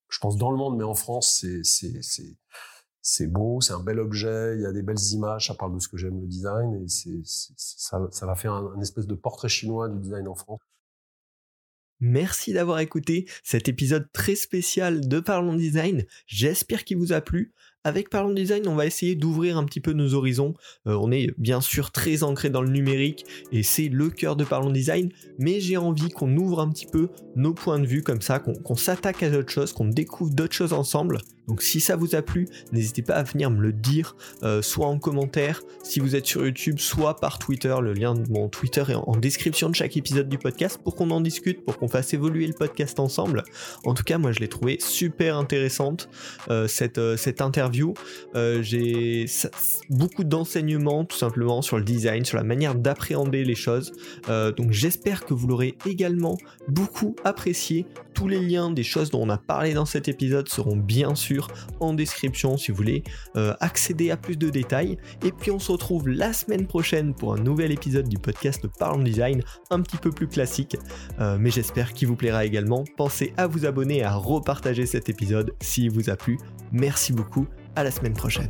je 0.09 0.19
pense 0.19 0.37
dans 0.37 0.51
le 0.51 0.57
monde, 0.57 0.77
mais 0.77 0.85
en 0.85 0.95
France, 0.95 1.45
c'est 1.63 3.27
beau, 3.29 3.61
c'est 3.61 3.73
un 3.73 3.81
bel 3.83 3.99
objet, 4.01 4.57
il 4.57 4.63
y 4.63 4.67
a 4.67 4.73
des 4.73 4.83
belles 4.83 5.03
images, 5.13 5.47
ça 5.47 5.55
parle 5.55 5.75
de 5.75 5.79
ce 5.79 5.89
que 5.89 5.97
j'aime 5.97 6.21
le 6.21 6.27
design 6.27 6.75
et 6.75 6.87
ça 6.89 8.27
va 8.27 8.35
faire 8.35 8.53
un, 8.53 8.75
un 8.77 8.81
espèce 8.81 9.07
de 9.07 9.15
portrait 9.15 9.49
chinois 9.49 9.89
du 9.89 9.99
design 10.01 10.29
en 10.29 10.35
France. 10.35 10.61
Merci 12.01 12.53
d'avoir 12.53 12.81
écouté 12.81 13.27
cet 13.43 13.69
épisode 13.69 14.11
très 14.13 14.35
spécial 14.35 15.09
de 15.09 15.21
Parlons 15.21 15.55
Design. 15.55 16.05
J'espère 16.27 16.85
qu'il 16.85 16.99
vous 16.99 17.13
a 17.13 17.21
plu. 17.21 17.55
Avec 17.87 18.11
Parlons 18.11 18.33
Design, 18.33 18.67
on 18.67 18.75
va 18.75 18.85
essayer 18.85 19.15
d'ouvrir 19.15 19.57
un 19.57 19.65
petit 19.65 19.79
peu 19.79 19.93
nos 19.93 20.15
horizons. 20.15 20.55
Euh, 20.89 20.99
on 21.01 21.13
est 21.13 21.29
bien 21.39 21.61
sûr 21.61 21.93
très 21.93 22.25
ancré 22.25 22.51
dans 22.51 22.61
le 22.61 22.69
numérique 22.69 23.25
et 23.53 23.63
c'est 23.63 23.89
le 23.89 24.11
cœur 24.11 24.35
de 24.35 24.43
Parlons 24.43 24.73
Design, 24.73 25.13
mais 25.39 25.61
j'ai 25.61 25.77
envie 25.77 26.09
qu'on 26.09 26.37
ouvre 26.37 26.59
un 26.59 26.69
petit 26.69 26.87
peu 26.87 27.11
nos 27.37 27.55
points 27.55 27.79
de 27.79 27.87
vue 27.87 28.03
comme 28.03 28.23
ça, 28.23 28.41
qu'on 28.41 28.75
s'attaque 28.75 29.23
à 29.23 29.31
d'autres 29.31 29.53
choses, 29.53 29.73
qu'on 29.73 29.87
découvre 29.87 30.35
d'autres 30.35 30.53
choses 30.53 30.73
ensemble. 30.73 31.19
Donc 31.47 31.63
si 31.63 31.81
ça 31.81 31.95
vous 31.95 32.17
a 32.17 32.23
plu, 32.23 32.49
n'hésitez 32.73 33.03
pas 33.03 33.15
à 33.15 33.23
venir 33.23 33.53
me 33.53 33.61
le 33.61 33.73
dire, 33.73 34.17
euh, 34.43 34.63
soit 34.63 34.89
en 34.89 34.99
commentaire, 34.99 35.63
si 35.85 36.01
vous 36.01 36.17
êtes 36.17 36.27
sur 36.27 36.45
YouTube, 36.45 36.81
soit 36.81 37.15
par 37.21 37.39
Twitter. 37.39 37.73
Le 37.81 37.93
lien 37.93 38.17
de 38.17 38.29
mon 38.29 38.49
Twitter 38.49 38.83
est 38.89 38.95
en 38.95 39.17
description 39.17 39.71
de 39.71 39.77
chaque 39.77 39.97
épisode 39.97 40.29
du 40.29 40.39
podcast 40.39 40.81
pour 40.83 40.97
qu'on 40.97 41.13
en 41.13 41.21
discute, 41.21 41.65
pour 41.65 41.79
qu'on 41.79 41.87
fasse 41.87 42.13
évoluer 42.15 42.49
le 42.49 42.53
podcast 42.53 42.99
ensemble. 42.99 43.45
En 43.85 43.95
tout 43.95 44.03
cas, 44.03 44.19
moi 44.19 44.33
je 44.33 44.41
l'ai 44.41 44.49
trouvé 44.49 44.79
super 44.81 45.37
intéressante, 45.37 46.09
euh, 46.51 46.67
cette, 46.67 47.01
cette 47.17 47.41
interview 47.41 47.76
euh, 48.35 48.63
j'ai 48.63 49.27
beaucoup 49.91 50.25
d'enseignements 50.25 51.05
tout 51.05 51.17
simplement 51.17 51.63
sur 51.63 51.79
le 51.79 51.85
design, 51.85 52.25
sur 52.25 52.37
la 52.37 52.45
manière 52.45 52.75
d'appréhender 52.75 53.45
les 53.45 53.55
choses. 53.55 53.93
Euh, 54.29 54.53
donc 54.53 54.73
j'espère 54.73 55.25
que 55.25 55.35
vous 55.35 55.47
l'aurez 55.47 55.77
également 55.87 56.37
beaucoup 56.69 57.17
apprécié. 57.25 57.87
Tous 58.15 58.29
les 58.29 58.41
liens 58.41 58.71
des 58.71 58.83
choses 58.83 59.11
dont 59.11 59.23
on 59.23 59.29
a 59.29 59.37
parlé 59.37 59.75
dans 59.75 59.85
cet 59.85 60.09
épisode 60.09 60.49
seront 60.49 60.77
bien 60.77 61.15
sûr 61.15 61.49
en 61.81 61.93
description 61.93 62.57
si 62.57 62.71
vous 62.71 62.77
voulez 62.79 63.03
euh, 63.37 63.55
accéder 63.61 64.11
à 64.11 64.17
plus 64.17 64.37
de 64.37 64.49
détails. 64.49 64.97
Et 65.25 65.33
puis 65.33 65.51
on 65.51 65.59
se 65.59 65.73
retrouve 65.73 66.09
la 66.09 66.33
semaine 66.33 66.67
prochaine 66.67 67.15
pour 67.15 67.35
un 67.35 67.39
nouvel 67.39 67.73
épisode 67.73 68.09
du 68.09 68.19
podcast 68.19 68.67
Parlons 68.79 69.03
Design, 69.03 69.43
un 69.71 69.81
petit 69.83 69.99
peu 69.99 70.11
plus 70.11 70.29
classique, 70.29 70.77
mais 71.19 71.51
j'espère 71.51 71.93
qu'il 71.93 72.09
vous 72.09 72.17
plaira 72.17 72.45
également. 72.45 72.85
Pensez 72.97 73.35
à 73.37 73.47
vous 73.47 73.67
abonner 73.67 73.99
et 73.99 74.05
à 74.05 74.15
repartager 74.15 74.87
cet 74.87 75.09
épisode 75.09 75.53
s'il 75.61 75.91
vous 75.91 76.11
a 76.11 76.17
plu. 76.17 76.39
Merci 76.73 77.13
beaucoup 77.13 77.47
à 77.77 77.85
la 77.85 77.91
semaine 77.91 78.15
prochaine. 78.15 78.49